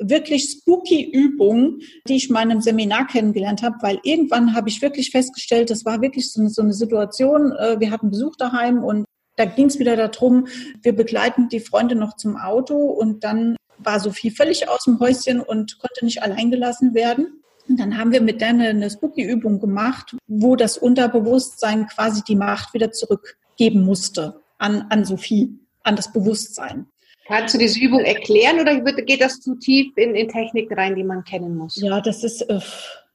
wirklich 0.00 0.50
spooky 0.50 1.10
Übung, 1.10 1.80
die 2.08 2.16
ich 2.16 2.30
in 2.30 2.36
einem 2.36 2.60
Seminar 2.60 3.06
kennengelernt 3.06 3.62
habe, 3.62 3.76
weil 3.82 4.00
irgendwann 4.02 4.54
habe 4.54 4.68
ich 4.68 4.82
wirklich 4.82 5.10
festgestellt, 5.10 5.70
das 5.70 5.84
war 5.84 6.00
wirklich 6.00 6.32
so 6.32 6.40
eine, 6.40 6.50
so 6.50 6.62
eine 6.62 6.72
Situation, 6.72 7.52
äh, 7.52 7.78
wir 7.78 7.90
hatten 7.90 8.10
Besuch 8.10 8.36
daheim 8.36 8.82
und 8.82 9.04
da 9.36 9.44
ging 9.44 9.66
es 9.66 9.78
wieder 9.78 9.96
darum, 9.96 10.48
wir 10.82 10.94
begleiten 10.94 11.48
die 11.48 11.60
Freunde 11.60 11.94
noch 11.94 12.16
zum 12.16 12.36
Auto 12.36 12.76
und 12.76 13.24
dann 13.24 13.56
war 13.78 14.00
Sophie 14.00 14.30
völlig 14.30 14.68
aus 14.68 14.84
dem 14.84 15.00
Häuschen 15.00 15.40
und 15.40 15.78
konnte 15.78 16.04
nicht 16.04 16.22
allein 16.22 16.50
gelassen 16.50 16.94
werden. 16.94 17.42
Und 17.68 17.78
dann 17.78 17.96
haben 17.96 18.12
wir 18.12 18.20
mit 18.20 18.40
der 18.40 18.48
eine, 18.48 18.68
eine 18.68 18.90
Spooky-Übung 18.90 19.60
gemacht, 19.60 20.16
wo 20.26 20.56
das 20.56 20.76
Unterbewusstsein 20.76 21.86
quasi 21.86 22.22
die 22.26 22.36
Macht 22.36 22.74
wieder 22.74 22.90
zurückgeben 22.90 23.84
musste 23.84 24.40
an, 24.58 24.86
an 24.90 25.04
Sophie, 25.04 25.58
an 25.84 25.96
das 25.96 26.12
Bewusstsein. 26.12 26.86
Kannst 27.30 27.54
du 27.54 27.58
diese 27.58 27.78
Übung 27.78 28.00
erklären 28.00 28.58
oder 28.58 28.80
geht 28.80 29.20
das 29.20 29.40
zu 29.40 29.54
tief 29.54 29.96
in, 29.96 30.16
in 30.16 30.28
Technik 30.28 30.76
rein, 30.76 30.96
die 30.96 31.04
man 31.04 31.22
kennen 31.22 31.56
muss? 31.56 31.76
Ja, 31.76 32.00
das 32.00 32.24
ist, 32.24 32.42
äh, 32.42 32.58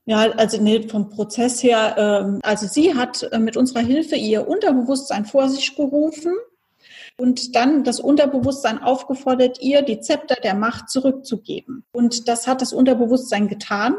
ja, 0.05 0.31
also 0.31 0.61
nee, 0.61 0.87
vom 0.87 1.09
Prozess 1.09 1.61
her, 1.61 1.95
ähm, 1.97 2.39
also 2.41 2.65
sie 2.65 2.95
hat 2.95 3.23
äh, 3.23 3.39
mit 3.39 3.57
unserer 3.57 3.81
Hilfe 3.81 4.15
ihr 4.15 4.47
Unterbewusstsein 4.47 5.25
vor 5.25 5.49
sich 5.49 5.75
gerufen 5.75 6.33
und 7.17 7.57
dann 7.57 7.83
das 7.83 7.99
Unterbewusstsein 7.99 8.81
aufgefordert, 8.81 9.61
ihr 9.61 9.81
die 9.81 9.99
Zepter 9.99 10.35
der 10.35 10.53
Macht 10.53 10.89
zurückzugeben. 10.89 11.83
Und 11.91 12.29
das 12.29 12.47
hat 12.47 12.61
das 12.61 12.71
Unterbewusstsein 12.71 13.49
getan. 13.49 13.95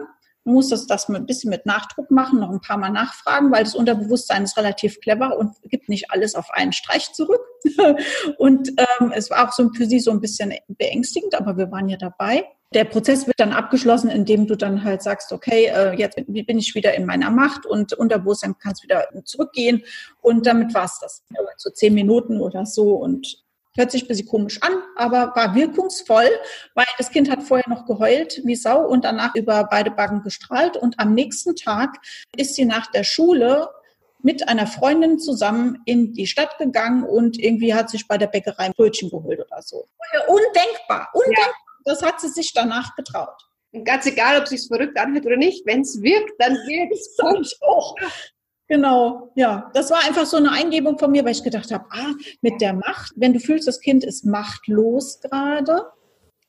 Muss 0.46 0.68
das, 0.68 0.86
das 0.86 1.08
ein 1.08 1.26
bisschen 1.26 1.50
mit 1.50 1.66
Nachdruck 1.66 2.10
machen, 2.10 2.40
noch 2.40 2.50
ein 2.50 2.60
paar 2.60 2.78
Mal 2.78 2.90
nachfragen, 2.90 3.50
weil 3.50 3.64
das 3.64 3.74
Unterbewusstsein 3.74 4.44
ist 4.44 4.56
relativ 4.56 5.00
clever 5.00 5.36
und 5.36 5.54
gibt 5.64 5.88
nicht 5.88 6.10
alles 6.10 6.34
auf 6.34 6.50
einen 6.50 6.72
Streich 6.72 7.12
zurück. 7.12 7.40
und 8.38 8.68
ähm, 8.78 9.12
es 9.14 9.28
war 9.28 9.48
auch 9.48 9.52
so 9.52 9.68
für 9.70 9.86
sie 9.86 10.00
so 10.00 10.10
ein 10.10 10.20
bisschen 10.20 10.54
beängstigend, 10.68 11.34
aber 11.34 11.56
wir 11.56 11.70
waren 11.70 11.88
ja 11.88 11.96
dabei. 11.96 12.44
Der 12.74 12.84
Prozess 12.84 13.26
wird 13.26 13.38
dann 13.38 13.52
abgeschlossen, 13.52 14.10
indem 14.10 14.46
du 14.46 14.56
dann 14.56 14.82
halt 14.82 15.02
sagst, 15.02 15.32
okay, 15.32 15.66
äh, 15.66 15.92
jetzt 15.94 16.16
bin 16.26 16.58
ich 16.58 16.74
wieder 16.74 16.94
in 16.94 17.06
meiner 17.06 17.30
Macht 17.30 17.64
und 17.64 17.92
Unterbewusstsein 17.92 18.56
kannst 18.58 18.82
wieder 18.82 19.08
zurückgehen 19.24 19.82
und 20.20 20.46
damit 20.46 20.74
war's 20.74 20.98
das. 21.00 21.22
So 21.56 21.70
zehn 21.70 21.94
Minuten 21.94 22.40
oder 22.40 22.66
so 22.66 22.94
und 22.94 23.45
Hört 23.76 23.90
sich 23.90 24.04
ein 24.04 24.08
bisschen 24.08 24.28
komisch 24.28 24.62
an, 24.62 24.72
aber 24.96 25.32
war 25.34 25.54
wirkungsvoll, 25.54 26.28
weil 26.74 26.86
das 26.98 27.10
Kind 27.10 27.30
hat 27.30 27.42
vorher 27.42 27.68
noch 27.68 27.86
geheult 27.86 28.40
wie 28.44 28.56
Sau 28.56 28.86
und 28.86 29.04
danach 29.04 29.34
über 29.34 29.64
beide 29.64 29.90
Backen 29.90 30.22
gestrahlt. 30.22 30.76
Und 30.76 30.98
am 30.98 31.14
nächsten 31.14 31.56
Tag 31.56 31.96
ist 32.36 32.54
sie 32.54 32.64
nach 32.64 32.86
der 32.90 33.04
Schule 33.04 33.68
mit 34.22 34.48
einer 34.48 34.66
Freundin 34.66 35.18
zusammen 35.18 35.82
in 35.84 36.12
die 36.12 36.26
Stadt 36.26 36.58
gegangen 36.58 37.04
und 37.04 37.38
irgendwie 37.38 37.74
hat 37.74 37.90
sich 37.90 38.08
bei 38.08 38.18
der 38.18 38.26
Bäckerei 38.26 38.64
ein 38.64 38.72
Brötchen 38.76 39.10
geholt 39.10 39.38
oder 39.38 39.62
so. 39.62 39.86
Undenkbar, 40.26 41.08
undenkbar. 41.12 41.46
Ja. 41.46 41.52
Das 41.84 42.02
hat 42.02 42.20
sie 42.20 42.28
sich 42.28 42.52
danach 42.52 42.96
getraut. 42.96 43.46
Und 43.72 43.84
ganz 43.84 44.06
egal, 44.06 44.38
ob 44.38 44.44
es 44.44 44.50
sich 44.50 44.66
verrückt 44.66 44.98
anhört 44.98 45.26
oder 45.26 45.36
nicht, 45.36 45.66
wenn 45.66 45.82
es 45.82 46.00
wirkt, 46.02 46.32
dann 46.38 46.54
wirkt 46.66 46.94
es. 46.94 47.60
Auch. 47.60 47.94
Genau, 48.68 49.30
ja. 49.36 49.70
Das 49.74 49.90
war 49.90 50.04
einfach 50.04 50.26
so 50.26 50.36
eine 50.36 50.50
Eingebung 50.50 50.98
von 50.98 51.12
mir, 51.12 51.24
weil 51.24 51.32
ich 51.32 51.44
gedacht 51.44 51.70
habe, 51.70 51.84
ah, 51.90 52.12
mit 52.40 52.60
der 52.60 52.72
Macht, 52.72 53.12
wenn 53.16 53.32
du 53.32 53.38
fühlst, 53.38 53.68
das 53.68 53.80
Kind 53.80 54.02
ist 54.04 54.24
machtlos 54.24 55.20
gerade, 55.20 55.86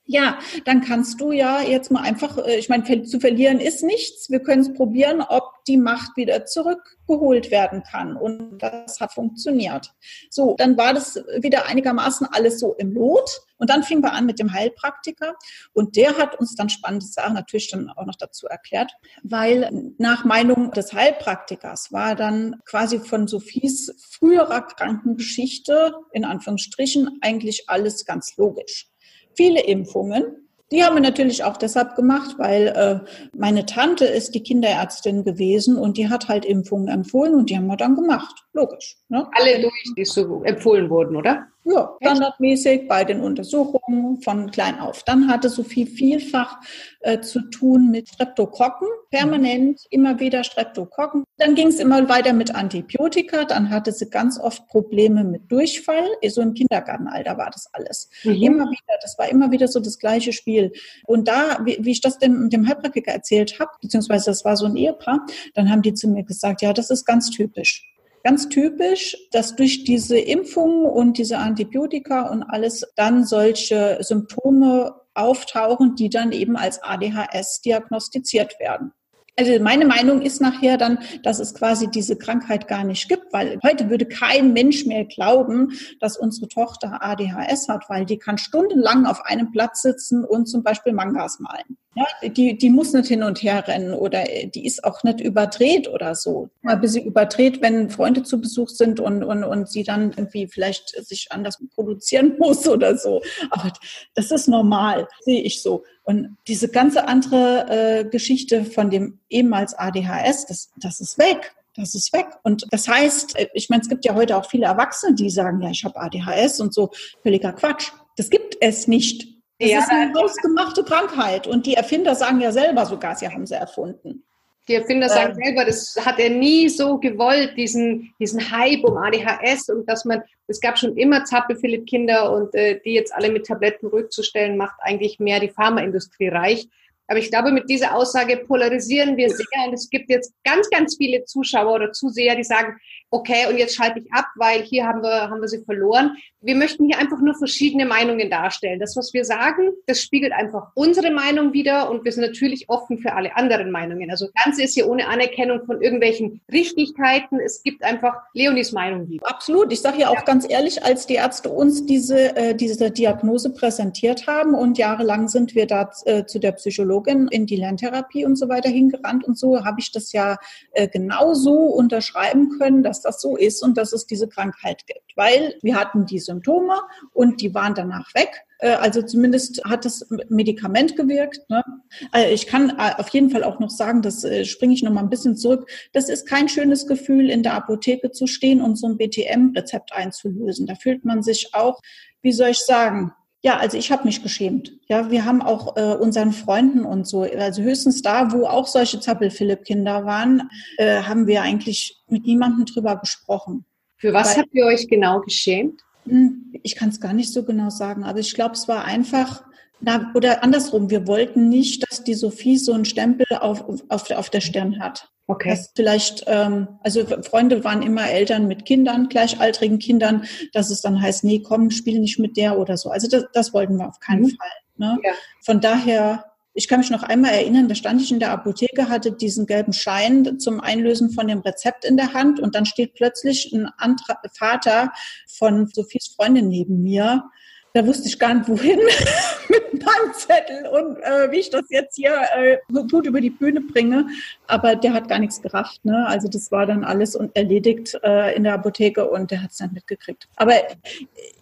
Ja, 0.09 0.39
dann 0.63 0.79
kannst 0.81 1.19
du 1.19 1.33
ja 1.33 1.61
jetzt 1.61 1.91
mal 1.91 2.01
einfach, 2.01 2.37
äh, 2.37 2.57
ich 2.57 2.69
meine, 2.69 3.03
zu 3.03 3.19
verlieren 3.19 3.59
ist 3.59 3.83
nichts. 3.83 4.29
Wir 4.29 4.39
können 4.39 4.61
es 4.61 4.73
probieren, 4.73 5.21
ob 5.21 5.65
die 5.67 5.75
Macht 5.75 6.15
wieder 6.15 6.45
zurückgeholt 6.45 7.51
werden 7.51 7.83
kann. 7.83 8.15
Und 8.15 8.59
das 8.59 9.01
hat 9.01 9.13
funktioniert. 9.13 9.93
So, 10.29 10.55
dann 10.57 10.77
war 10.77 10.93
das 10.93 11.17
wieder 11.41 11.67
einigermaßen 11.67 12.25
alles 12.31 12.61
so 12.61 12.73
im 12.75 12.93
Lot. 12.93 13.41
Und 13.57 13.69
dann 13.69 13.83
fingen 13.83 14.01
wir 14.01 14.13
an 14.13 14.25
mit 14.25 14.39
dem 14.39 14.53
Heilpraktiker. 14.53 15.33
Und 15.73 15.97
der 15.97 16.17
hat 16.17 16.39
uns 16.39 16.55
dann 16.55 16.69
spannende 16.69 17.05
Sachen 17.05 17.33
natürlich 17.33 17.69
dann 17.69 17.89
auch 17.89 18.05
noch 18.05 18.15
dazu 18.15 18.47
erklärt, 18.47 18.93
weil 19.23 19.93
nach 19.97 20.23
Meinung 20.23 20.71
des 20.71 20.93
Heilpraktikers 20.93 21.91
war 21.91 22.15
dann 22.15 22.61
quasi 22.65 22.99
von 22.99 23.27
Sophies 23.27 23.93
früherer 24.09 24.61
Krankengeschichte, 24.61 25.95
in 26.13 26.23
Anführungsstrichen, 26.23 27.19
eigentlich 27.21 27.69
alles 27.69 28.05
ganz 28.05 28.37
logisch 28.37 28.89
viele 29.37 29.61
Impfungen. 29.61 30.25
Die 30.71 30.83
haben 30.83 30.95
wir 30.95 31.01
natürlich 31.01 31.45
auch 31.45 31.55
deshalb 31.55 31.95
gemacht, 31.95 32.35
weil 32.37 32.67
äh, 32.67 32.99
meine 33.37 33.65
Tante 33.65 34.03
ist 34.03 34.35
die 34.35 34.43
Kinderärztin 34.43 35.23
gewesen 35.23 35.77
und 35.77 35.97
die 35.97 36.09
hat 36.09 36.27
halt 36.27 36.43
Impfungen 36.43 36.89
empfohlen 36.89 37.35
und 37.35 37.49
die 37.49 37.55
haben 37.55 37.67
wir 37.67 37.77
dann 37.77 37.95
gemacht. 37.95 38.43
Logisch. 38.57 38.97
Ne? 39.09 39.27
Alle 39.33 39.61
durch, 39.61 39.93
die 39.95 40.03
so 40.03 40.41
empfohlen 40.43 40.89
wurden, 40.89 41.15
oder? 41.15 41.47
Ja, 41.63 41.95
standardmäßig 42.01 42.87
bei 42.87 43.03
den 43.03 43.19
Untersuchungen 43.19 44.21
von 44.21 44.49
klein 44.49 44.79
auf. 44.79 45.03
Dann 45.03 45.27
hatte 45.27 45.49
Sophie 45.49 45.85
vielfach 45.85 46.55
äh, 47.01 47.19
zu 47.19 47.41
tun 47.51 47.91
mit 47.91 48.09
Streptokokken, 48.09 48.87
permanent 49.11 49.81
immer 49.91 50.19
wieder 50.19 50.43
Streptokokken. 50.43 51.23
Dann 51.37 51.53
ging 51.53 51.67
es 51.67 51.79
immer 51.79 52.09
weiter 52.09 52.33
mit 52.33 52.55
Antibiotika. 52.55 53.43
Dann 53.43 53.69
hatte 53.69 53.91
sie 53.91 54.09
ganz 54.09 54.39
oft 54.39 54.67
Probleme 54.69 55.23
mit 55.23 55.51
Durchfall. 55.51 56.07
So 56.27 56.41
im 56.41 56.55
Kindergartenalter 56.55 57.37
war 57.37 57.51
das 57.51 57.69
alles. 57.73 58.09
Mhm. 58.23 58.41
Immer 58.41 58.71
wieder, 58.71 58.97
das 59.01 59.19
war 59.19 59.29
immer 59.29 59.51
wieder 59.51 59.67
so 59.67 59.79
das 59.79 59.99
gleiche 59.99 60.33
Spiel. 60.33 60.71
Und 61.05 61.27
da, 61.27 61.59
wie, 61.63 61.77
wie 61.81 61.91
ich 61.91 62.01
das 62.01 62.17
dem, 62.17 62.49
dem 62.49 62.67
Heilpraktiker 62.67 63.11
erzählt 63.11 63.59
habe, 63.59 63.69
beziehungsweise 63.81 64.31
das 64.31 64.45
war 64.45 64.57
so 64.57 64.65
ein 64.65 64.77
Ehepaar, 64.77 65.27
dann 65.53 65.69
haben 65.69 65.83
die 65.83 65.93
zu 65.93 66.07
mir 66.07 66.23
gesagt, 66.23 66.63
ja, 66.63 66.73
das 66.73 66.89
ist 66.89 67.05
ganz 67.05 67.29
typisch 67.29 67.85
ganz 68.27 68.49
typisch, 68.49 69.15
dass 69.31 69.55
durch 69.55 69.85
diese 69.85 70.19
Impfungen 70.19 70.85
und 70.85 71.17
diese 71.17 71.37
Antibiotika 71.37 72.29
und 72.29 72.43
alles 72.43 72.85
dann 72.97 73.23
solche 73.25 73.99
Symptome 74.01 74.93
auftauchen, 75.13 75.95
die 75.95 76.09
dann 76.09 76.33
eben 76.33 76.57
als 76.57 76.83
ADHS 76.83 77.61
diagnostiziert 77.61 78.59
werden. 78.59 78.91
Also 79.39 79.61
meine 79.61 79.85
Meinung 79.85 80.23
ist 80.23 80.41
nachher 80.41 80.77
dann, 80.77 80.97
dass 81.21 81.39
es 81.39 81.53
quasi 81.53 81.87
diese 81.91 82.15
Krankheit 82.15 82.67
gar 82.67 82.83
nicht 82.83 83.07
gibt, 83.07 83.31
weil 83.31 83.59
heute 83.63 83.87
würde 83.87 84.07
kein 84.07 84.51
Mensch 84.51 84.87
mehr 84.87 85.05
glauben, 85.05 85.73
dass 85.99 86.17
unsere 86.17 86.47
Tochter 86.47 87.03
ADHS 87.03 87.69
hat, 87.69 87.87
weil 87.87 88.05
die 88.05 88.17
kann 88.17 88.39
stundenlang 88.39 89.05
auf 89.05 89.23
einem 89.25 89.51
Platz 89.51 89.83
sitzen 89.83 90.25
und 90.25 90.47
zum 90.47 90.63
Beispiel 90.63 90.91
Mangas 90.91 91.39
malen. 91.39 91.77
Ja, 91.97 92.29
die, 92.29 92.57
die 92.57 92.69
muss 92.69 92.93
nicht 92.93 93.07
hin 93.07 93.23
und 93.23 93.41
her 93.41 93.67
rennen 93.67 93.93
oder 93.93 94.23
die 94.23 94.67
ist 94.67 94.83
auch 94.83 95.03
nicht 95.03 95.19
überdreht 95.19 95.87
oder 95.87 96.13
so. 96.13 96.49
Mal 96.61 96.73
ein 96.73 96.81
bisschen 96.81 97.05
überdreht, 97.05 97.59
wenn 97.61 97.89
Freunde 97.89 98.21
zu 98.21 98.39
Besuch 98.39 98.69
sind 98.69 98.99
und, 98.99 99.23
und, 99.23 99.43
und 99.43 99.67
sie 99.67 99.83
dann 99.83 100.11
irgendwie 100.15 100.47
vielleicht 100.47 100.89
sich 101.03 101.27
anders 101.31 101.57
produzieren 101.73 102.35
muss 102.39 102.67
oder 102.67 102.97
so. 102.97 103.23
Aber 103.49 103.73
das 104.13 104.29
ist 104.29 104.47
normal, 104.47 105.07
sehe 105.21 105.41
ich 105.41 105.63
so. 105.63 105.83
Und 106.07 106.37
diese 106.47 106.69
ganze 106.69 107.05
andere 107.05 107.67
äh, 107.69 108.05
Geschichte 108.05 108.63
von 108.63 108.89
dem 108.89 109.19
ehemals 109.29 109.73
ADHS, 109.73 110.45
das, 110.45 110.71
das 110.77 111.01
ist 111.01 111.17
weg. 111.17 111.53
Das 111.75 111.95
ist 111.95 112.13
weg. 112.13 112.27
Und 112.43 112.65
das 112.71 112.87
heißt, 112.87 113.37
äh, 113.37 113.49
ich 113.53 113.69
meine, 113.69 113.81
es 113.81 113.89
gibt 113.89 114.05
ja 114.05 114.15
heute 114.15 114.37
auch 114.37 114.49
viele 114.49 114.67
Erwachsene, 114.67 115.15
die 115.15 115.29
sagen, 115.29 115.61
ja, 115.61 115.69
ich 115.69 115.83
habe 115.83 115.99
ADHS 115.99 116.61
und 116.61 116.73
so. 116.73 116.91
Völliger 117.23 117.51
Quatsch. 117.51 117.91
Das 118.15 118.29
gibt 118.29 118.55
es 118.61 118.87
nicht. 118.87 119.27
Das 119.59 119.69
ja, 119.69 119.79
ist 119.79 119.89
eine 119.89 120.13
hausgemachte 120.13 120.85
Krankheit. 120.85 121.45
Und 121.45 121.65
die 121.65 121.73
Erfinder 121.73 122.15
sagen 122.15 122.39
ja 122.39 122.53
selber 122.53 122.85
sogar, 122.85 123.17
sie 123.17 123.27
haben 123.27 123.45
sie 123.45 123.55
erfunden. 123.55 124.23
Die 124.67 124.75
Erfinder 124.75 125.07
sagen 125.07 125.37
ähm, 125.37 125.45
selber, 125.45 125.65
das 125.65 125.95
hat 126.05 126.19
er 126.19 126.29
nie 126.29 126.67
so 126.67 126.97
gewollt, 126.97 127.55
diesen, 127.55 128.13
diesen 128.19 128.51
Hype 128.51 128.83
um 128.83 128.97
ADHS 128.97 129.69
und 129.69 129.87
dass 129.87 130.03
man, 130.03 130.23
es 130.47 130.59
gab 130.59 130.77
schon 130.77 130.97
immer 130.97 131.23
Zappel-Philipp-Kinder 131.23 132.33
und 132.33 132.53
äh, 132.53 132.79
die 132.83 132.93
jetzt 132.93 133.13
alle 133.13 133.31
mit 133.31 133.45
Tabletten 133.45 133.87
rückzustellen, 133.87 134.57
macht 134.57 134.75
eigentlich 134.81 135.19
mehr 135.19 135.39
die 135.39 135.49
Pharmaindustrie 135.49 136.27
reich. 136.27 136.67
Aber 137.07 137.19
ich 137.19 137.29
glaube, 137.29 137.51
mit 137.51 137.69
dieser 137.69 137.95
Aussage 137.95 138.37
polarisieren 138.37 139.15
wir 139.15 139.29
sehr 139.29 139.45
und 139.65 139.73
es 139.73 139.89
gibt 139.89 140.09
jetzt 140.09 140.33
ganz, 140.43 140.69
ganz 140.69 140.97
viele 140.97 141.23
Zuschauer 141.23 141.75
oder 141.75 141.91
Zuseher, 141.93 142.35
die 142.35 142.43
sagen, 142.43 142.77
okay, 143.09 143.47
und 143.49 143.57
jetzt 143.57 143.75
schalte 143.75 143.99
ich 143.99 144.11
ab, 144.11 144.25
weil 144.35 144.63
hier 144.63 144.85
haben 144.85 145.01
wir, 145.01 145.29
haben 145.29 145.39
wir 145.39 145.47
sie 145.47 145.63
verloren. 145.63 146.17
Wir 146.41 146.55
möchten 146.55 146.85
hier 146.85 146.97
einfach 146.97 147.19
nur 147.19 147.35
verschiedene 147.35 147.85
Meinungen 147.85 148.29
darstellen. 148.29 148.79
Das, 148.79 148.97
was 148.97 149.13
wir 149.13 149.23
sagen, 149.23 149.71
das 149.85 150.01
spiegelt 150.01 150.33
einfach 150.33 150.71
unsere 150.75 151.11
Meinung 151.11 151.53
wieder 151.53 151.89
und 151.89 152.03
wir 152.03 152.11
sind 152.11 152.23
natürlich 152.23 152.69
offen 152.69 152.97
für 152.97 153.13
alle 153.13 153.35
anderen 153.37 153.71
Meinungen. 153.71 154.11
Also 154.11 154.25
das 154.25 154.43
Ganze 154.43 154.63
ist 154.63 154.73
hier 154.73 154.89
ohne 154.89 155.07
Anerkennung 155.07 155.65
von 155.65 155.81
irgendwelchen 155.81 156.41
Richtigkeiten. 156.51 157.39
Es 157.39 157.63
gibt 157.63 157.83
einfach 157.83 158.15
Leonis 158.33 158.73
Meinung 158.73 159.07
wieder. 159.07 159.25
Absolut. 159.27 159.71
Ich 159.71 159.81
sage 159.81 159.99
ja 159.99 160.09
auch 160.09 160.25
ganz 160.25 160.45
ehrlich, 160.49 160.83
als 160.83 161.07
die 161.07 161.15
Ärzte 161.15 161.49
uns 161.49 161.85
diese, 161.85 162.35
äh, 162.35 162.55
diese 162.55 162.91
Diagnose 162.91 163.53
präsentiert 163.53 164.27
haben 164.27 164.53
und 164.53 164.77
jahrelang 164.77 165.29
sind 165.29 165.55
wir 165.55 165.65
da 165.65 165.89
äh, 166.05 166.25
zu 166.25 166.39
der 166.39 166.51
Psychologin 166.51 166.96
in 167.05 167.45
die 167.45 167.55
Lerntherapie 167.55 168.25
und 168.25 168.35
so 168.35 168.49
weiter 168.49 168.69
hingerannt 168.69 169.23
und 169.23 169.37
so, 169.37 169.63
habe 169.63 169.79
ich 169.79 169.91
das 169.91 170.11
ja 170.11 170.37
äh, 170.71 170.87
genauso 170.87 171.53
unterschreiben 171.53 172.57
können, 172.59 172.83
dass 172.83 172.97
dass 172.97 173.01
das 173.01 173.21
so 173.21 173.35
ist 173.35 173.63
und 173.63 173.77
dass 173.77 173.93
es 173.93 174.05
diese 174.05 174.27
Krankheit 174.27 174.85
gibt. 174.87 175.15
Weil 175.15 175.55
wir 175.61 175.75
hatten 175.75 176.05
die 176.05 176.19
Symptome 176.19 176.79
und 177.13 177.41
die 177.41 177.53
waren 177.53 177.73
danach 177.75 178.13
weg. 178.13 178.43
Äh, 178.59 178.71
also 178.71 179.01
zumindest 179.01 179.63
hat 179.65 179.85
das 179.85 180.07
Medikament 180.29 180.95
gewirkt. 180.95 181.41
Ne? 181.49 181.63
Also 182.11 182.33
ich 182.33 182.47
kann 182.47 182.71
äh, 182.71 182.93
auf 182.97 183.09
jeden 183.09 183.29
Fall 183.29 183.43
auch 183.43 183.59
noch 183.59 183.69
sagen, 183.69 184.01
das 184.01 184.23
äh, 184.23 184.45
springe 184.45 184.73
ich 184.73 184.83
noch 184.83 184.91
mal 184.91 185.01
ein 185.01 185.09
bisschen 185.09 185.35
zurück. 185.35 185.69
Das 185.93 186.09
ist 186.09 186.27
kein 186.27 186.49
schönes 186.49 186.87
Gefühl, 186.87 187.29
in 187.29 187.43
der 187.43 187.53
Apotheke 187.53 188.11
zu 188.11 188.27
stehen 188.27 188.61
und 188.61 188.77
so 188.77 188.87
ein 188.87 188.97
BTM-Rezept 188.97 189.93
einzulösen. 189.93 190.65
Da 190.65 190.75
fühlt 190.75 191.05
man 191.05 191.23
sich 191.23 191.53
auch, 191.53 191.81
wie 192.21 192.31
soll 192.31 192.49
ich 192.49 192.59
sagen, 192.59 193.13
ja, 193.47 193.55
also 193.55 193.77
ich 193.77 193.93
habe 193.93 194.03
mich 194.03 194.21
geschämt. 194.21 194.73
Ja, 194.89 195.09
wir 195.09 195.23
haben 195.23 195.41
auch 195.41 195.77
äh, 195.77 195.95
unseren 195.95 196.33
Freunden 196.33 196.83
und 196.83 197.07
so, 197.07 197.21
also 197.21 197.61
höchstens 197.61 198.01
da, 198.01 198.33
wo 198.33 198.45
auch 198.45 198.67
solche 198.67 198.99
Zappel-Philipp-Kinder 198.99 200.03
waren, 200.03 200.49
äh, 200.75 201.03
haben 201.03 201.27
wir 201.27 201.43
eigentlich 201.43 202.03
mit 202.09 202.25
niemandem 202.25 202.65
drüber 202.65 202.97
gesprochen. 202.97 203.63
Für 203.95 204.11
was 204.11 204.35
Weil, 204.35 204.43
habt 204.43 204.53
ihr 204.53 204.65
euch 204.65 204.89
genau 204.89 205.21
geschämt? 205.21 205.79
Hm, 206.05 206.55
ich 206.61 206.75
kann 206.75 206.89
es 206.89 206.99
gar 206.99 207.13
nicht 207.13 207.31
so 207.31 207.43
genau 207.43 207.69
sagen, 207.69 208.03
aber 208.03 208.19
ich 208.19 208.35
glaube, 208.35 208.55
es 208.55 208.67
war 208.67 208.83
einfach, 208.83 209.45
na, 209.79 210.11
oder 210.15 210.43
andersrum, 210.43 210.89
wir 210.89 211.07
wollten 211.07 211.49
nicht, 211.49 211.89
dass 211.89 212.03
die 212.03 212.15
Sophie 212.15 212.57
so 212.57 212.73
einen 212.73 212.85
Stempel 212.85 213.25
auf, 213.39 213.65
auf, 213.89 214.09
auf 214.09 214.29
der 214.29 214.41
Stirn 214.41 214.79
hat. 214.79 215.09
Okay. 215.27 215.49
Dass 215.49 215.71
vielleicht, 215.75 216.23
ähm, 216.27 216.67
also 216.81 217.05
Freunde 217.21 217.63
waren 217.63 217.81
immer 217.81 218.09
Eltern 218.09 218.47
mit 218.47 218.65
Kindern, 218.65 219.09
gleichaltrigen 219.09 219.77
Kindern, 219.77 220.23
dass 220.53 220.69
es 220.71 220.81
dann 220.81 221.01
heißt, 221.01 221.25
nee, 221.25 221.41
komm, 221.45 221.69
spiel 221.69 221.99
nicht 221.99 222.17
mit 222.17 222.37
der 222.37 222.57
oder 222.57 222.77
so. 222.77 222.89
Also 222.89 223.07
das, 223.09 223.25
das 223.33 223.53
wollten 223.53 223.75
wir 223.75 223.87
auf 223.87 223.99
keinen 223.99 224.23
mhm. 224.23 224.37
Fall. 224.37 224.49
Ne? 224.77 224.97
Ja. 225.03 225.11
Von 225.43 225.59
daher, 225.59 226.23
ich 226.53 226.67
kann 226.67 226.79
mich 226.79 226.89
noch 226.89 227.03
einmal 227.03 227.33
erinnern, 227.33 227.67
da 227.67 227.75
stand 227.75 228.01
ich 228.01 228.11
in 228.11 228.19
der 228.19 228.31
Apotheke, 228.31 228.87
hatte 228.87 229.11
diesen 229.11 229.45
gelben 229.45 229.73
Schein 229.73 230.39
zum 230.39 230.61
Einlösen 230.61 231.11
von 231.11 231.27
dem 231.27 231.39
Rezept 231.39 231.83
in 231.83 231.97
der 231.97 232.13
Hand 232.13 232.39
und 232.39 232.55
dann 232.55 232.65
steht 232.65 232.95
plötzlich 232.95 233.51
ein 233.51 233.67
anderer 233.77 234.17
Vater 234.33 234.93
von 235.27 235.67
Sophies 235.67 236.15
Freundin 236.15 236.47
neben 236.47 236.81
mir 236.81 237.25
da 237.73 237.85
wusste 237.85 238.07
ich 238.07 238.17
gar 238.17 238.33
nicht, 238.33 238.47
wohin 238.49 238.79
mit 239.49 239.73
meinem 239.73 240.13
Zettel 240.13 240.65
und 240.67 240.97
äh, 240.97 241.31
wie 241.31 241.37
ich 241.39 241.49
das 241.49 241.65
jetzt 241.69 241.95
hier 241.95 242.19
äh, 242.35 242.57
gut 242.89 243.05
über 243.05 243.21
die 243.21 243.29
Bühne 243.29 243.61
bringe. 243.61 244.07
Aber 244.47 244.75
der 244.75 244.93
hat 244.93 245.07
gar 245.07 245.19
nichts 245.19 245.41
gerafft. 245.41 245.83
Ne? 245.85 246.05
Also 246.07 246.27
das 246.27 246.51
war 246.51 246.65
dann 246.65 246.83
alles 246.83 247.15
erledigt 247.33 247.97
äh, 248.03 248.35
in 248.35 248.43
der 248.43 248.53
Apotheke 248.53 249.09
und 249.09 249.31
der 249.31 249.43
hat 249.43 249.51
es 249.51 249.57
dann 249.57 249.73
mitgekriegt. 249.73 250.27
Aber 250.35 250.53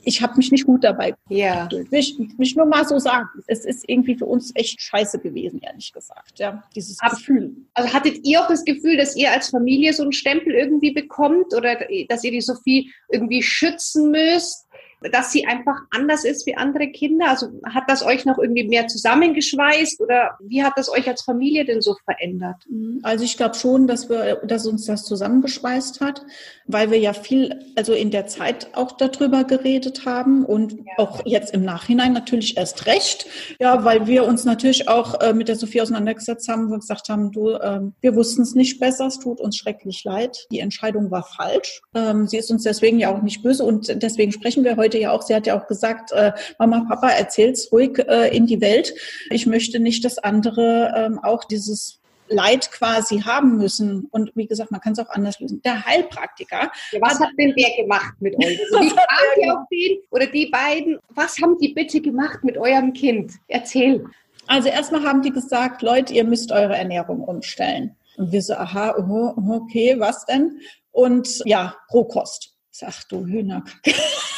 ich 0.04 0.22
habe 0.22 0.36
mich 0.38 0.52
nicht 0.52 0.66
gut 0.66 0.84
dabei 0.84 1.16
ja. 1.30 1.70
Will 1.72 1.88
ich, 1.92 2.18
will 2.20 2.36
ich 2.40 2.56
nur 2.56 2.66
mal 2.66 2.88
so 2.88 3.00
sagen. 3.00 3.28
Es 3.48 3.66
ist 3.66 3.88
irgendwie 3.88 4.16
für 4.16 4.26
uns 4.26 4.52
echt 4.56 4.82
scheiße 4.82 5.20
gewesen, 5.20 5.60
ehrlich 5.62 5.92
gesagt. 5.92 6.38
Ja, 6.38 6.64
dieses 6.76 7.00
Aber, 7.00 7.16
Gefühl. 7.16 7.56
Also 7.74 7.94
hattet 7.94 8.26
ihr 8.26 8.42
auch 8.42 8.48
das 8.48 8.64
Gefühl, 8.64 8.98
dass 8.98 9.16
ihr 9.16 9.32
als 9.32 9.50
Familie 9.50 9.94
so 9.94 10.04
einen 10.04 10.12
Stempel 10.12 10.54
irgendwie 10.54 10.92
bekommt 10.92 11.54
oder 11.54 11.78
dass 12.10 12.24
ihr 12.24 12.32
die 12.32 12.42
Sophie 12.42 12.92
irgendwie 13.10 13.42
schützen 13.42 14.12
müsst? 14.12 14.65
Dass 15.12 15.32
sie 15.32 15.46
einfach 15.46 15.78
anders 15.92 16.26
ist 16.26 16.46
wie 16.46 16.56
andere 16.56 16.88
Kinder? 16.88 17.30
Also 17.30 17.48
hat 17.66 17.84
das 17.88 18.04
euch 18.04 18.26
noch 18.26 18.38
irgendwie 18.38 18.68
mehr 18.68 18.88
zusammengeschweißt 18.88 20.02
oder 20.02 20.38
wie 20.42 20.64
hat 20.64 20.74
das 20.76 20.90
euch 20.90 21.08
als 21.08 21.22
Familie 21.22 21.66
denn 21.66 21.82
so 21.82 21.96
verändert? 22.06 22.58
Mhm. 22.70 23.00
Also 23.04 23.24
ich 23.24 23.38
glaube 23.38 23.56
schon, 23.56 23.88
dass 23.88 24.10
wir, 24.10 24.42
dass 24.46 24.66
uns 24.66 24.86
das 24.86 25.06
zusammengeschweißt 25.06 26.02
hat, 26.02 26.26
weil 26.66 26.92
wir 26.92 27.00
ja 27.00 27.14
viel, 27.14 27.60
also 27.76 27.94
in 27.94 28.12
der 28.12 28.28
Zeit 28.28 28.70
auch 28.74 28.94
darüber 28.94 29.44
geredet 29.44 30.06
haben 30.06 30.46
und 30.46 30.74
ja. 30.74 30.80
auch 30.98 31.22
jetzt 31.26 31.54
im 31.54 31.64
Nachhinein 31.64 32.14
natürlich 32.14 32.58
erst 32.58 32.86
recht, 32.86 33.28
ja, 33.60 33.84
weil 33.84 34.08
wir 34.08 34.26
uns 34.26 34.46
natürlich 34.46 34.88
auch 34.88 35.20
äh, 35.22 35.34
mit 35.34 35.48
der 35.48 35.56
Sophie 35.56 35.82
auseinandergesetzt 35.82 36.48
haben 36.48 36.72
und 36.72 36.80
gesagt 36.80 37.10
haben, 37.10 37.32
du, 37.32 37.52
äh, 37.52 37.82
wir 38.02 38.16
wussten 38.16 38.42
es 38.42 38.56
nicht 38.56 38.80
besser, 38.80 39.08
es 39.08 39.20
tut 39.20 39.40
uns 39.40 39.58
schrecklich 39.58 40.04
leid, 40.04 40.48
die 40.52 40.60
Entscheidung 40.60 41.12
war 41.12 41.24
falsch. 41.24 41.82
Ähm, 41.94 42.28
sie 42.28 42.38
ist 42.38 42.50
uns 42.50 42.64
deswegen 42.64 43.00
ja 43.00 43.14
auch 43.14 43.22
nicht 43.22 43.44
böse 43.44 43.64
und 43.64 44.02
deswegen 44.02 44.32
sprechen 44.32 44.64
wir 44.64 44.78
heute 44.78 44.85
heute 44.86 45.00
ja 45.00 45.12
auch, 45.12 45.24
sie 45.24 45.36
hat 45.36 45.48
ja 45.48 45.60
auch 45.60 45.68
gesagt, 45.68 46.12
äh, 46.12 46.32
Mama, 46.60 46.86
Papa, 46.88 47.10
erzähl's 47.10 47.72
ruhig 47.72 47.98
äh, 48.08 48.36
in 48.36 48.46
die 48.46 48.62
Welt. 48.62 48.94
Ich 49.32 49.46
möchte 49.46 49.80
nicht, 49.80 50.06
dass 50.06 50.18
andere 50.20 50.94
ähm, 50.96 51.20
auch 51.22 51.44
dieses 51.44 52.00
Leid 52.28 52.72
quasi 52.72 53.20
haben 53.20 53.58
müssen. 53.58 54.08
Und 54.12 54.32
wie 54.36 54.48
gesagt, 54.48 54.72
man 54.72 54.82
kann 54.82 54.94
es 54.94 55.00
auch 55.00 55.10
anders 55.10 55.40
lösen. 55.40 55.62
Der 55.64 55.86
Heilpraktiker. 55.86 56.72
Ja, 56.92 57.02
was 57.02 57.20
hat 57.20 57.30
denn 57.38 57.54
der 57.56 57.84
gemacht 57.84 58.14
mit 58.20 58.36
euch? 58.38 58.60
Also 58.60 58.82
wie 58.82 58.90
kam 58.96 59.44
ihr 59.44 59.54
auf 59.54 59.68
den 59.72 59.98
oder 60.12 60.28
die 60.28 60.48
beiden? 60.48 61.00
Was 61.10 61.38
haben 61.42 61.58
die 61.60 61.74
bitte 61.74 62.02
gemacht 62.02 62.44
mit 62.44 62.58
eurem 62.58 62.94
Kind? 62.94 63.34
Erzähl. 63.48 64.06
Also 64.48 64.70
erstmal 64.70 65.04
haben 65.04 65.22
die 65.22 65.32
gesagt, 65.32 65.82
Leute, 65.82 66.14
ihr 66.14 66.24
müsst 66.24 66.52
eure 66.52 66.76
Ernährung 66.76 67.24
umstellen. 67.24 67.96
Und 68.18 68.32
wir 68.32 68.42
so, 68.42 68.54
aha, 68.54 68.96
okay, 68.98 69.96
was 69.98 70.26
denn? 70.26 70.60
Und 70.92 71.42
ja, 71.46 71.76
Rohkost. 71.92 72.56
Sag 72.72 73.08
du 73.10 73.26
Hühnerkacke. 73.26 73.94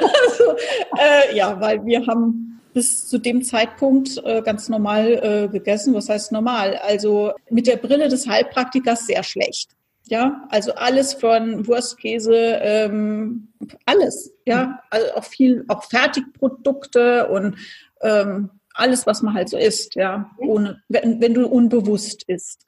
also, 0.00 0.56
äh, 0.98 1.36
ja, 1.36 1.60
weil 1.60 1.84
wir 1.84 2.06
haben 2.06 2.60
bis 2.74 3.08
zu 3.08 3.18
dem 3.18 3.42
Zeitpunkt 3.42 4.22
äh, 4.24 4.42
ganz 4.42 4.68
normal 4.68 5.12
äh, 5.22 5.48
gegessen. 5.48 5.94
Was 5.94 6.08
heißt 6.08 6.32
normal? 6.32 6.76
Also 6.76 7.32
mit 7.50 7.66
der 7.66 7.76
Brille 7.76 8.08
des 8.08 8.26
Heilpraktikers 8.28 9.06
sehr 9.06 9.22
schlecht. 9.22 9.70
Ja, 10.06 10.46
also 10.48 10.72
alles 10.74 11.12
von 11.12 11.66
Wurstkäse, 11.66 12.34
ähm, 12.62 13.48
alles. 13.84 14.32
Ja, 14.46 14.80
also 14.90 15.14
auch 15.14 15.24
viel, 15.24 15.64
auch 15.68 15.84
Fertigprodukte 15.84 17.28
und 17.28 17.56
ähm, 18.00 18.50
alles, 18.74 19.06
was 19.06 19.22
man 19.22 19.34
halt 19.34 19.48
so 19.48 19.58
isst, 19.58 19.96
ja, 19.96 20.30
ohne, 20.38 20.80
wenn, 20.88 21.20
wenn 21.20 21.34
du 21.34 21.46
unbewusst 21.46 22.22
isst. 22.28 22.64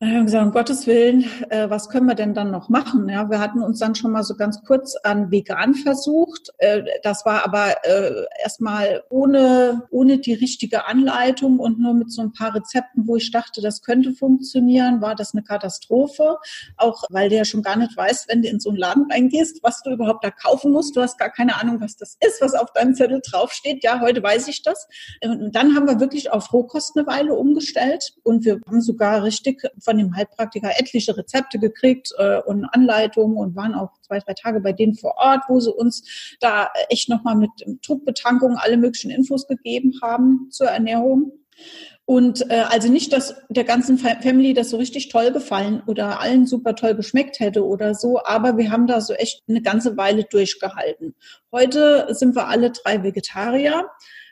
Dann 0.00 0.10
haben 0.10 0.16
wir 0.18 0.24
gesagt, 0.26 0.46
um 0.46 0.52
Gottes 0.52 0.86
Willen, 0.86 1.24
äh, 1.50 1.68
was 1.70 1.88
können 1.88 2.06
wir 2.06 2.14
denn 2.14 2.32
dann 2.32 2.52
noch 2.52 2.68
machen? 2.68 3.08
Ja, 3.08 3.28
wir 3.30 3.40
hatten 3.40 3.60
uns 3.60 3.80
dann 3.80 3.96
schon 3.96 4.12
mal 4.12 4.22
so 4.22 4.36
ganz 4.36 4.62
kurz 4.62 4.94
an 5.02 5.32
vegan 5.32 5.74
versucht. 5.74 6.50
Äh, 6.58 6.84
das 7.02 7.26
war 7.26 7.44
aber 7.44 7.84
äh, 7.84 8.12
erstmal 8.40 9.02
ohne, 9.10 9.88
ohne 9.90 10.18
die 10.18 10.34
richtige 10.34 10.86
Anleitung 10.86 11.58
und 11.58 11.80
nur 11.80 11.94
mit 11.94 12.12
so 12.12 12.22
ein 12.22 12.32
paar 12.32 12.54
Rezepten, 12.54 13.08
wo 13.08 13.16
ich 13.16 13.32
dachte, 13.32 13.60
das 13.60 13.82
könnte 13.82 14.12
funktionieren, 14.12 15.00
war 15.00 15.16
das 15.16 15.34
eine 15.34 15.42
Katastrophe. 15.42 16.36
Auch 16.76 17.02
weil 17.10 17.28
du 17.28 17.34
ja 17.34 17.44
schon 17.44 17.62
gar 17.62 17.74
nicht 17.74 17.96
weißt, 17.96 18.28
wenn 18.28 18.42
du 18.42 18.48
in 18.50 18.60
so 18.60 18.68
einen 18.68 18.78
Laden 18.78 19.10
reingehst, 19.10 19.64
was 19.64 19.82
du 19.82 19.90
überhaupt 19.90 20.22
da 20.22 20.30
kaufen 20.30 20.70
musst. 20.70 20.94
Du 20.94 21.02
hast 21.02 21.18
gar 21.18 21.30
keine 21.30 21.60
Ahnung, 21.60 21.80
was 21.80 21.96
das 21.96 22.16
ist, 22.24 22.40
was 22.40 22.54
auf 22.54 22.72
deinem 22.72 22.94
Zettel 22.94 23.20
draufsteht. 23.28 23.82
Ja, 23.82 23.98
heute 24.00 24.22
weiß 24.22 24.46
ich 24.46 24.62
das. 24.62 24.86
Und 25.24 25.56
dann 25.56 25.74
haben 25.74 25.88
wir 25.88 25.98
wirklich 25.98 26.30
auf 26.30 26.52
Rohkost 26.52 26.96
eine 26.96 27.04
Weile 27.08 27.34
umgestellt 27.34 28.12
und 28.22 28.44
wir 28.44 28.60
haben 28.64 28.80
sogar 28.80 29.24
richtig 29.24 29.64
von 29.88 29.96
dem 29.96 30.14
Heilpraktiker 30.14 30.70
etliche 30.78 31.16
Rezepte 31.16 31.58
gekriegt 31.58 32.12
äh, 32.18 32.40
und 32.42 32.66
Anleitungen 32.66 33.38
und 33.38 33.56
waren 33.56 33.74
auch 33.74 33.90
zwei, 34.02 34.18
drei 34.18 34.34
Tage 34.34 34.60
bei 34.60 34.72
denen 34.72 34.94
vor 34.94 35.14
Ort, 35.16 35.44
wo 35.48 35.60
sie 35.60 35.72
uns 35.72 36.36
da 36.40 36.68
echt 36.90 37.08
nochmal 37.08 37.36
mit 37.36 37.50
Druckbetankung 37.86 38.58
alle 38.58 38.76
möglichen 38.76 39.10
Infos 39.10 39.46
gegeben 39.46 39.98
haben 40.02 40.48
zur 40.50 40.68
Ernährung. 40.68 41.32
Und 42.04 42.50
äh, 42.50 42.64
also 42.68 42.90
nicht, 42.90 43.14
dass 43.14 43.34
der 43.48 43.64
ganzen 43.64 43.96
Family 43.96 44.52
das 44.52 44.68
so 44.68 44.76
richtig 44.76 45.08
toll 45.08 45.32
gefallen 45.32 45.82
oder 45.86 46.20
allen 46.20 46.46
super 46.46 46.74
toll 46.74 46.94
geschmeckt 46.94 47.40
hätte 47.40 47.64
oder 47.64 47.94
so, 47.94 48.22
aber 48.24 48.58
wir 48.58 48.70
haben 48.70 48.86
da 48.86 49.00
so 49.00 49.14
echt 49.14 49.42
eine 49.48 49.62
ganze 49.62 49.96
Weile 49.96 50.24
durchgehalten. 50.24 51.14
Heute 51.50 52.08
sind 52.10 52.36
wir 52.36 52.48
alle 52.48 52.72
drei 52.72 53.02
Vegetarier. 53.02 53.86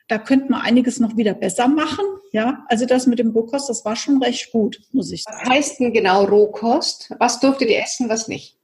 Da 0.08 0.18
könnte 0.18 0.50
man 0.50 0.60
einiges 0.60 1.00
noch 1.00 1.16
wieder 1.16 1.34
besser 1.34 1.68
machen. 1.68 2.04
Ja, 2.32 2.64
also 2.68 2.86
das 2.86 3.06
mit 3.06 3.18
dem 3.18 3.30
Rohkost, 3.30 3.68
das 3.68 3.84
war 3.84 3.96
schon 3.96 4.22
recht 4.22 4.52
gut, 4.52 4.80
muss 4.92 5.10
ich 5.10 5.24
sagen. 5.24 5.38
Was 5.42 5.48
heißt 5.48 5.80
denn 5.80 5.92
genau 5.92 6.24
Rohkost? 6.24 7.14
Was 7.18 7.40
durftet 7.40 7.70
ihr 7.70 7.82
essen, 7.82 8.08
was 8.08 8.28
nicht? 8.28 8.56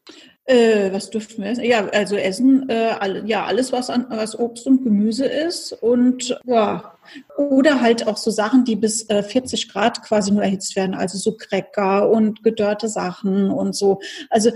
Äh, 0.45 0.93
was 0.93 1.11
dürften 1.11 1.43
wir 1.43 1.51
essen? 1.51 1.65
Ja, 1.65 1.87
also 1.87 2.17
essen, 2.17 2.69
äh, 2.69 2.97
all, 2.99 3.29
ja, 3.29 3.45
alles, 3.47 3.73
was, 3.73 3.91
an, 3.91 4.07
was 4.09 4.37
Obst 4.37 4.67
und 4.67 4.83
Gemüse 4.83 5.25
ist 5.25 5.73
und 5.73 6.37
ja, 6.45 6.99
oder 7.37 7.81
halt 7.81 8.09
auch 8.09 8.17
so 8.17 8.33
Sachen, 8.33 8.65
die 8.65 8.75
bis 8.75 9.09
äh, 9.09 9.23
40 9.23 9.69
Grad 9.69 10.03
quasi 10.03 10.33
nur 10.33 10.43
erhitzt 10.43 10.75
werden, 10.75 10.95
also 10.97 11.17
so 11.17 11.37
Cracker 11.37 12.11
und 12.11 12.43
gedörrte 12.43 12.89
Sachen 12.89 13.51
und 13.51 13.77
so. 13.77 14.01
Also 14.31 14.51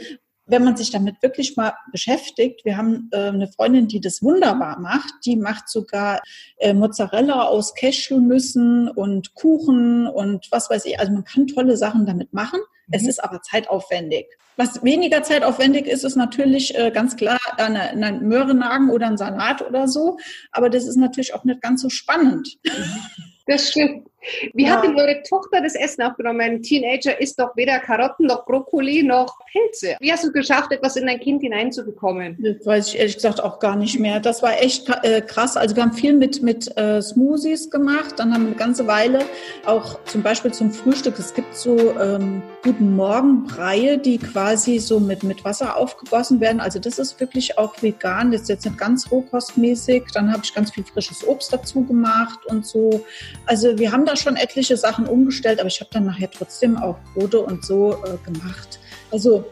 wenn 0.46 0.64
man 0.64 0.76
sich 0.76 0.90
damit 0.90 1.22
wirklich 1.22 1.56
mal 1.56 1.74
beschäftigt, 1.90 2.64
wir 2.64 2.76
haben 2.76 3.09
äh, 3.12 3.28
eine 3.28 3.48
Freundin, 3.48 3.88
die 3.88 4.00
das 4.00 4.22
wunderbar 4.22 4.78
macht, 4.78 5.12
die 5.24 5.37
macht 5.37 5.68
sogar 5.68 6.22
äh, 6.59 6.72
Mozzarella 6.72 7.44
aus 7.44 7.74
Cashewnüssen 7.74 8.88
und 8.88 9.35
Kuchen 9.35 10.06
und 10.06 10.46
was 10.50 10.70
weiß 10.70 10.85
ich. 10.87 10.98
Also 11.00 11.12
man 11.12 11.24
kann 11.24 11.46
tolle 11.46 11.76
Sachen 11.76 12.06
damit 12.06 12.32
machen. 12.32 12.61
Mhm. 12.87 12.94
Es 12.94 13.06
ist 13.06 13.22
aber 13.22 13.42
zeitaufwendig. 13.42 14.26
Was 14.56 14.82
weniger 14.82 15.22
zeitaufwendig 15.22 15.87
ist, 15.87 16.04
ist 16.04 16.16
natürlich 16.16 16.76
äh, 16.78 16.90
ganz 16.90 17.16
klar 17.16 17.38
eine, 17.59 17.80
eine 17.80 18.20
Möhrenagen 18.20 18.90
oder 18.90 19.06
ein 19.09 19.18
Salat 19.18 19.62
oder 19.62 19.87
so. 19.87 20.16
Aber 20.52 20.70
das 20.70 20.87
ist 20.87 20.96
natürlich 20.96 21.35
auch 21.35 21.44
nicht 21.44 21.61
ganz 21.61 21.82
so 21.82 21.90
spannend. 21.90 22.59
Das 23.46 23.68
stimmt. 23.68 24.09
Wie 24.55 24.64
ja. 24.64 24.70
hat 24.70 24.85
denn 24.85 24.98
eure 24.98 25.22
Tochter 25.22 25.61
das 25.61 25.74
Essen 25.74 26.02
aufgenommen? 26.02 26.40
Ein 26.40 26.62
Teenager 26.62 27.20
isst 27.20 27.38
doch 27.38 27.57
weder 27.57 27.79
Karotten 27.79 28.26
noch 28.26 28.44
Brokkoli 28.44 29.02
noch 29.02 29.38
Pilze. 29.50 29.96
Wie 30.00 30.12
hast 30.12 30.24
du 30.24 30.29
es 30.29 30.33
geschafft, 30.33 30.72
etwas 30.72 30.96
in 30.96 31.07
dein 31.07 31.20
Kind 31.20 31.42
hineinzubekommen? 31.42 32.37
Das 32.40 32.66
weiß 32.66 32.88
ich 32.88 32.98
ehrlich 32.98 33.14
gesagt 33.16 33.42
auch 33.42 33.59
gar 33.59 33.76
nicht 33.76 33.98
mehr. 33.98 34.20
Das 34.20 34.42
war 34.42 34.61
echt 34.61 34.88
äh, 35.02 35.20
krass. 35.20 35.57
Also 35.57 35.76
wir 35.76 35.83
haben 35.83 35.92
viel 35.92 36.12
mit, 36.12 36.42
mit 36.42 36.76
äh, 36.76 37.00
Smoothies 37.00 37.70
gemacht. 37.70 38.14
Dann 38.16 38.35
haben 38.35 38.42
wir 38.42 38.48
eine 38.48 38.57
ganze 38.57 38.87
Weile 38.87 39.20
auch 39.64 40.02
zum 40.05 40.22
Beispiel 40.22 40.52
zum 40.52 40.72
Frühstück. 40.72 41.18
Es 41.18 41.35
gibt 41.35 41.55
so 41.55 41.76
ähm, 42.00 42.42
Guten 42.62 42.96
Morgen 42.96 43.44
Breie, 43.44 43.96
die 43.96 44.18
quasi 44.18 44.81
so 44.81 44.98
mit, 44.98 45.22
mit 45.22 45.44
Wasser 45.44 45.76
aufgegossen 45.76 46.40
werden. 46.40 46.61
Also 46.61 46.81
das 46.81 46.98
ist 46.98 47.20
wirklich 47.20 47.59
auch 47.59 47.81
vegan. 47.81 48.33
Das 48.33 48.42
ist 48.42 48.48
jetzt 48.48 48.64
nicht 48.64 48.76
ganz 48.76 49.11
rohkostmäßig. 49.11 50.07
Dann 50.12 50.33
habe 50.33 50.42
ich 50.42 50.52
ganz 50.52 50.72
viel 50.72 50.85
frisches 50.85 51.26
Obst 51.26 51.52
dazu 51.52 51.85
gemacht 51.85 52.40
und 52.46 52.66
so. 52.66 53.05
Also 53.46 53.79
wir 53.79 53.92
haben 53.92 54.05
da 54.05 54.15
schon 54.16 54.37
etliche 54.37 54.76
Sachen 54.76 55.07
umgestellt, 55.07 55.61
aber 55.61 55.68
ich 55.68 55.81
habe 55.81 55.90
dann 55.92 56.07
nachher 56.07 56.31
trotzdem 56.31 56.76
auch 56.76 56.96
Brote 57.14 57.40
und 57.40 57.64
so 57.64 57.94
äh, 58.05 58.16
gemacht. 58.24 58.79
Also 59.11 59.44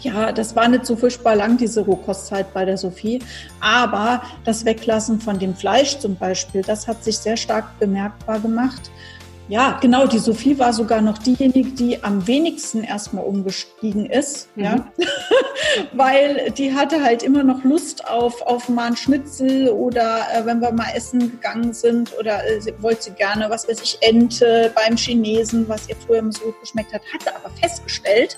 ja, 0.00 0.32
das 0.32 0.54
war 0.54 0.68
nicht 0.68 0.86
so 0.86 0.96
furchtbar 0.96 1.36
lang, 1.36 1.56
diese 1.56 1.80
Rohkostzeit 1.80 2.52
bei 2.52 2.64
der 2.64 2.76
Sophie. 2.76 3.20
Aber 3.60 4.22
das 4.44 4.64
Weglassen 4.64 5.20
von 5.20 5.38
dem 5.38 5.54
Fleisch 5.54 5.98
zum 5.98 6.16
Beispiel, 6.16 6.62
das 6.62 6.86
hat 6.86 7.02
sich 7.02 7.18
sehr 7.18 7.36
stark 7.36 7.78
bemerkbar 7.78 8.40
gemacht. 8.40 8.90
Ja, 9.48 9.78
genau. 9.80 10.06
Die 10.06 10.18
Sophie 10.18 10.58
war 10.58 10.72
sogar 10.72 11.00
noch 11.00 11.18
diejenige, 11.18 11.70
die 11.70 12.02
am 12.02 12.26
wenigsten 12.26 12.82
erstmal 12.82 13.24
umgestiegen 13.24 14.06
ist, 14.06 14.48
mhm. 14.56 14.64
ja, 14.64 14.92
weil 15.92 16.50
die 16.50 16.74
hatte 16.74 17.02
halt 17.02 17.22
immer 17.22 17.44
noch 17.44 17.62
Lust 17.62 18.08
auf 18.08 18.42
auf 18.42 18.68
mal 18.68 18.88
ein 18.88 18.96
Schnitzel 18.96 19.68
oder 19.68 20.22
äh, 20.34 20.44
wenn 20.44 20.60
wir 20.60 20.72
mal 20.72 20.90
essen 20.94 21.20
gegangen 21.30 21.72
sind 21.72 22.12
oder 22.18 22.44
äh, 22.44 22.60
wollte 22.78 23.04
sie 23.04 23.10
gerne, 23.12 23.48
was 23.48 23.68
weiß 23.68 23.80
ich, 23.82 23.98
Ente 24.00 24.72
beim 24.74 24.96
Chinesen, 24.96 25.68
was 25.68 25.88
ihr 25.88 25.96
früher 25.96 26.18
immer 26.18 26.32
so 26.32 26.46
gut 26.46 26.60
geschmeckt 26.60 26.92
hat, 26.92 27.02
hatte 27.12 27.36
aber 27.36 27.50
festgestellt, 27.60 28.36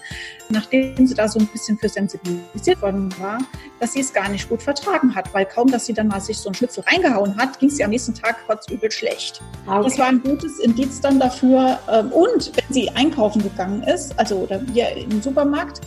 nachdem 0.50 1.06
sie 1.06 1.14
da 1.14 1.28
so 1.28 1.38
ein 1.38 1.46
bisschen 1.46 1.78
für 1.78 1.88
sensibilisiert 1.88 2.80
worden 2.82 3.12
war, 3.18 3.38
dass 3.80 3.92
sie 3.92 4.00
es 4.00 4.12
gar 4.12 4.28
nicht 4.28 4.48
gut 4.48 4.62
vertragen 4.62 5.14
hat, 5.14 5.32
weil 5.34 5.46
kaum, 5.46 5.70
dass 5.70 5.86
sie 5.86 5.92
dann 5.92 6.08
mal 6.08 6.20
sich 6.20 6.38
so 6.38 6.50
ein 6.50 6.54
Schnitzel 6.54 6.84
reingehauen 6.86 7.36
hat, 7.36 7.58
ging 7.58 7.70
sie 7.70 7.84
am 7.84 7.90
nächsten 7.90 8.14
Tag 8.14 8.36
übel 8.70 8.90
schlecht. 8.90 9.40
Okay. 9.66 9.82
Das 9.84 9.98
war 9.98 10.06
ein 10.06 10.22
gutes 10.22 10.58
Indiz 10.58 11.00
dann 11.00 11.20
dafür. 11.20 11.78
Ähm, 11.90 12.12
und 12.12 12.52
wenn 12.56 12.74
sie 12.74 12.90
einkaufen 12.90 13.42
gegangen 13.42 13.82
ist, 13.82 14.18
also 14.18 14.36
oder 14.36 14.60
wir 14.74 14.96
im 14.96 15.22
Supermarkt, 15.22 15.80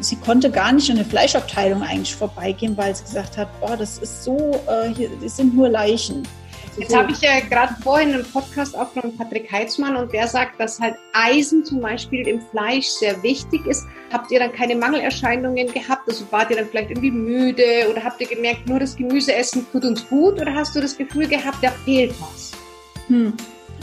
sie 0.00 0.16
konnte 0.16 0.50
gar 0.50 0.72
nicht 0.72 0.88
in 0.88 0.96
der 0.96 1.04
Fleischabteilung 1.04 1.82
eigentlich 1.82 2.14
vorbeigehen, 2.14 2.76
weil 2.76 2.94
sie 2.94 3.04
gesagt 3.04 3.36
hat, 3.36 3.48
boah, 3.60 3.76
das 3.76 3.98
ist 3.98 4.24
so, 4.24 4.60
äh, 4.68 4.88
hier 4.94 5.10
sind 5.26 5.54
nur 5.54 5.68
Leichen. 5.68 6.26
Jetzt 6.76 6.94
habe 6.94 7.12
ich 7.12 7.20
ja 7.20 7.40
gerade 7.40 7.74
vorhin 7.82 8.14
einen 8.14 8.24
Podcast 8.24 8.78
auch 8.78 8.90
von 8.92 9.16
Patrick 9.16 9.50
Heitzmann 9.50 9.96
und 9.96 10.12
der 10.12 10.28
sagt, 10.28 10.60
dass 10.60 10.80
halt 10.80 10.94
Eisen 11.12 11.64
zum 11.64 11.80
Beispiel 11.80 12.26
im 12.28 12.40
Fleisch 12.40 12.86
sehr 12.86 13.20
wichtig 13.22 13.66
ist. 13.66 13.86
Habt 14.12 14.30
ihr 14.30 14.38
dann 14.38 14.52
keine 14.52 14.76
Mangelerscheinungen 14.76 15.72
gehabt? 15.72 16.08
Also 16.08 16.24
wart 16.30 16.50
ihr 16.50 16.56
dann 16.56 16.66
vielleicht 16.66 16.90
irgendwie 16.90 17.10
müde 17.10 17.88
oder 17.90 18.02
habt 18.02 18.20
ihr 18.20 18.28
gemerkt, 18.28 18.68
nur 18.68 18.78
das 18.78 18.96
Gemüseessen 18.96 19.66
tut 19.72 19.84
uns 19.84 20.08
gut 20.08 20.40
oder 20.40 20.54
hast 20.54 20.74
du 20.76 20.80
das 20.80 20.96
Gefühl 20.96 21.26
gehabt, 21.26 21.58
da 21.62 21.70
fehlt 21.84 22.14
was? 22.20 22.52
Hm. 23.08 23.34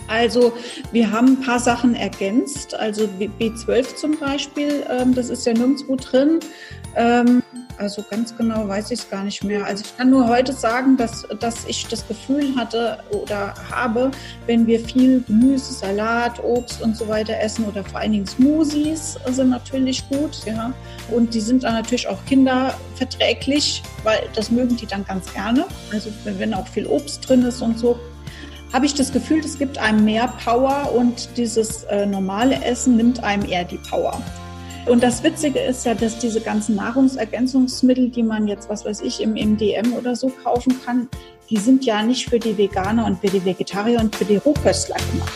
Also 0.07 0.53
wir 0.93 1.11
haben 1.11 1.27
ein 1.27 1.41
paar 1.41 1.59
Sachen 1.59 1.93
ergänzt, 1.93 2.73
also 2.73 3.09
B12 3.39 3.95
zum 3.95 4.17
Beispiel, 4.17 4.85
ähm, 4.89 5.13
das 5.13 5.29
ist 5.29 5.45
ja 5.45 5.53
nirgendwo 5.53 5.97
drin. 5.97 6.39
Also 7.77 8.03
ganz 8.09 8.35
genau 8.35 8.67
weiß 8.67 8.89
ich 8.91 8.99
es 8.99 9.09
gar 9.09 9.23
nicht 9.23 9.43
mehr. 9.43 9.63
Also 9.65 9.83
ich 9.85 9.95
kann 9.97 10.09
nur 10.09 10.27
heute 10.27 10.51
sagen, 10.51 10.97
dass, 10.97 11.27
dass 11.39 11.65
ich 11.65 11.85
das 11.87 12.07
Gefühl 12.07 12.55
hatte 12.55 12.97
oder 13.11 13.53
habe, 13.69 14.09
wenn 14.47 14.65
wir 14.65 14.79
viel 14.79 15.21
Gemüse, 15.21 15.73
Salat, 15.73 16.43
Obst 16.43 16.81
und 16.81 16.97
so 16.97 17.07
weiter 17.07 17.39
essen 17.39 17.65
oder 17.65 17.83
vor 17.83 17.99
allen 17.99 18.13
Dingen 18.13 18.25
Smoothies 18.25 19.19
sind 19.27 19.49
natürlich 19.49 20.07
gut, 20.09 20.43
ja. 20.45 20.73
Und 21.11 21.33
die 21.35 21.39
sind 21.39 21.63
dann 21.63 21.73
natürlich 21.73 22.07
auch 22.07 22.23
kinderverträglich, 22.25 23.83
weil 24.03 24.27
das 24.33 24.49
mögen 24.49 24.75
die 24.75 24.87
dann 24.87 25.05
ganz 25.05 25.31
gerne. 25.31 25.65
Also 25.93 26.09
wenn 26.23 26.53
auch 26.55 26.67
viel 26.67 26.87
Obst 26.87 27.29
drin 27.29 27.43
ist 27.43 27.61
und 27.61 27.77
so, 27.77 27.99
habe 28.73 28.85
ich 28.85 28.95
das 28.95 29.13
Gefühl, 29.13 29.39
es 29.39 29.57
gibt 29.57 29.77
einem 29.77 30.03
mehr 30.03 30.33
Power 30.43 30.91
und 30.93 31.29
dieses 31.37 31.83
äh, 31.85 32.05
normale 32.05 32.63
Essen 32.65 32.97
nimmt 32.97 33.23
einem 33.23 33.45
eher 33.45 33.63
die 33.63 33.77
Power. 33.77 34.21
Und 34.87 35.03
das 35.03 35.21
Witzige 35.21 35.59
ist 35.59 35.85
ja, 35.85 35.93
dass 35.93 36.17
diese 36.17 36.39
ganzen 36.39 36.75
Nahrungsergänzungsmittel, 36.75 38.09
die 38.09 38.23
man 38.23 38.47
jetzt, 38.47 38.69
was 38.69 38.85
weiß 38.85 39.01
ich, 39.01 39.21
im, 39.21 39.35
im 39.35 39.57
DM 39.57 39.91
oder 39.91 40.15
so 40.15 40.29
kaufen 40.29 40.79
kann, 40.85 41.09
die 41.49 41.57
sind 41.57 41.85
ja 41.85 42.01
nicht 42.03 42.29
für 42.29 42.39
die 42.39 42.57
Veganer 42.57 43.05
und 43.05 43.19
für 43.19 43.27
die 43.27 43.43
Vegetarier 43.43 43.99
und 43.99 44.15
für 44.15 44.23
die 44.23 44.37
Rohköstler 44.37 44.95
gemacht. 45.11 45.33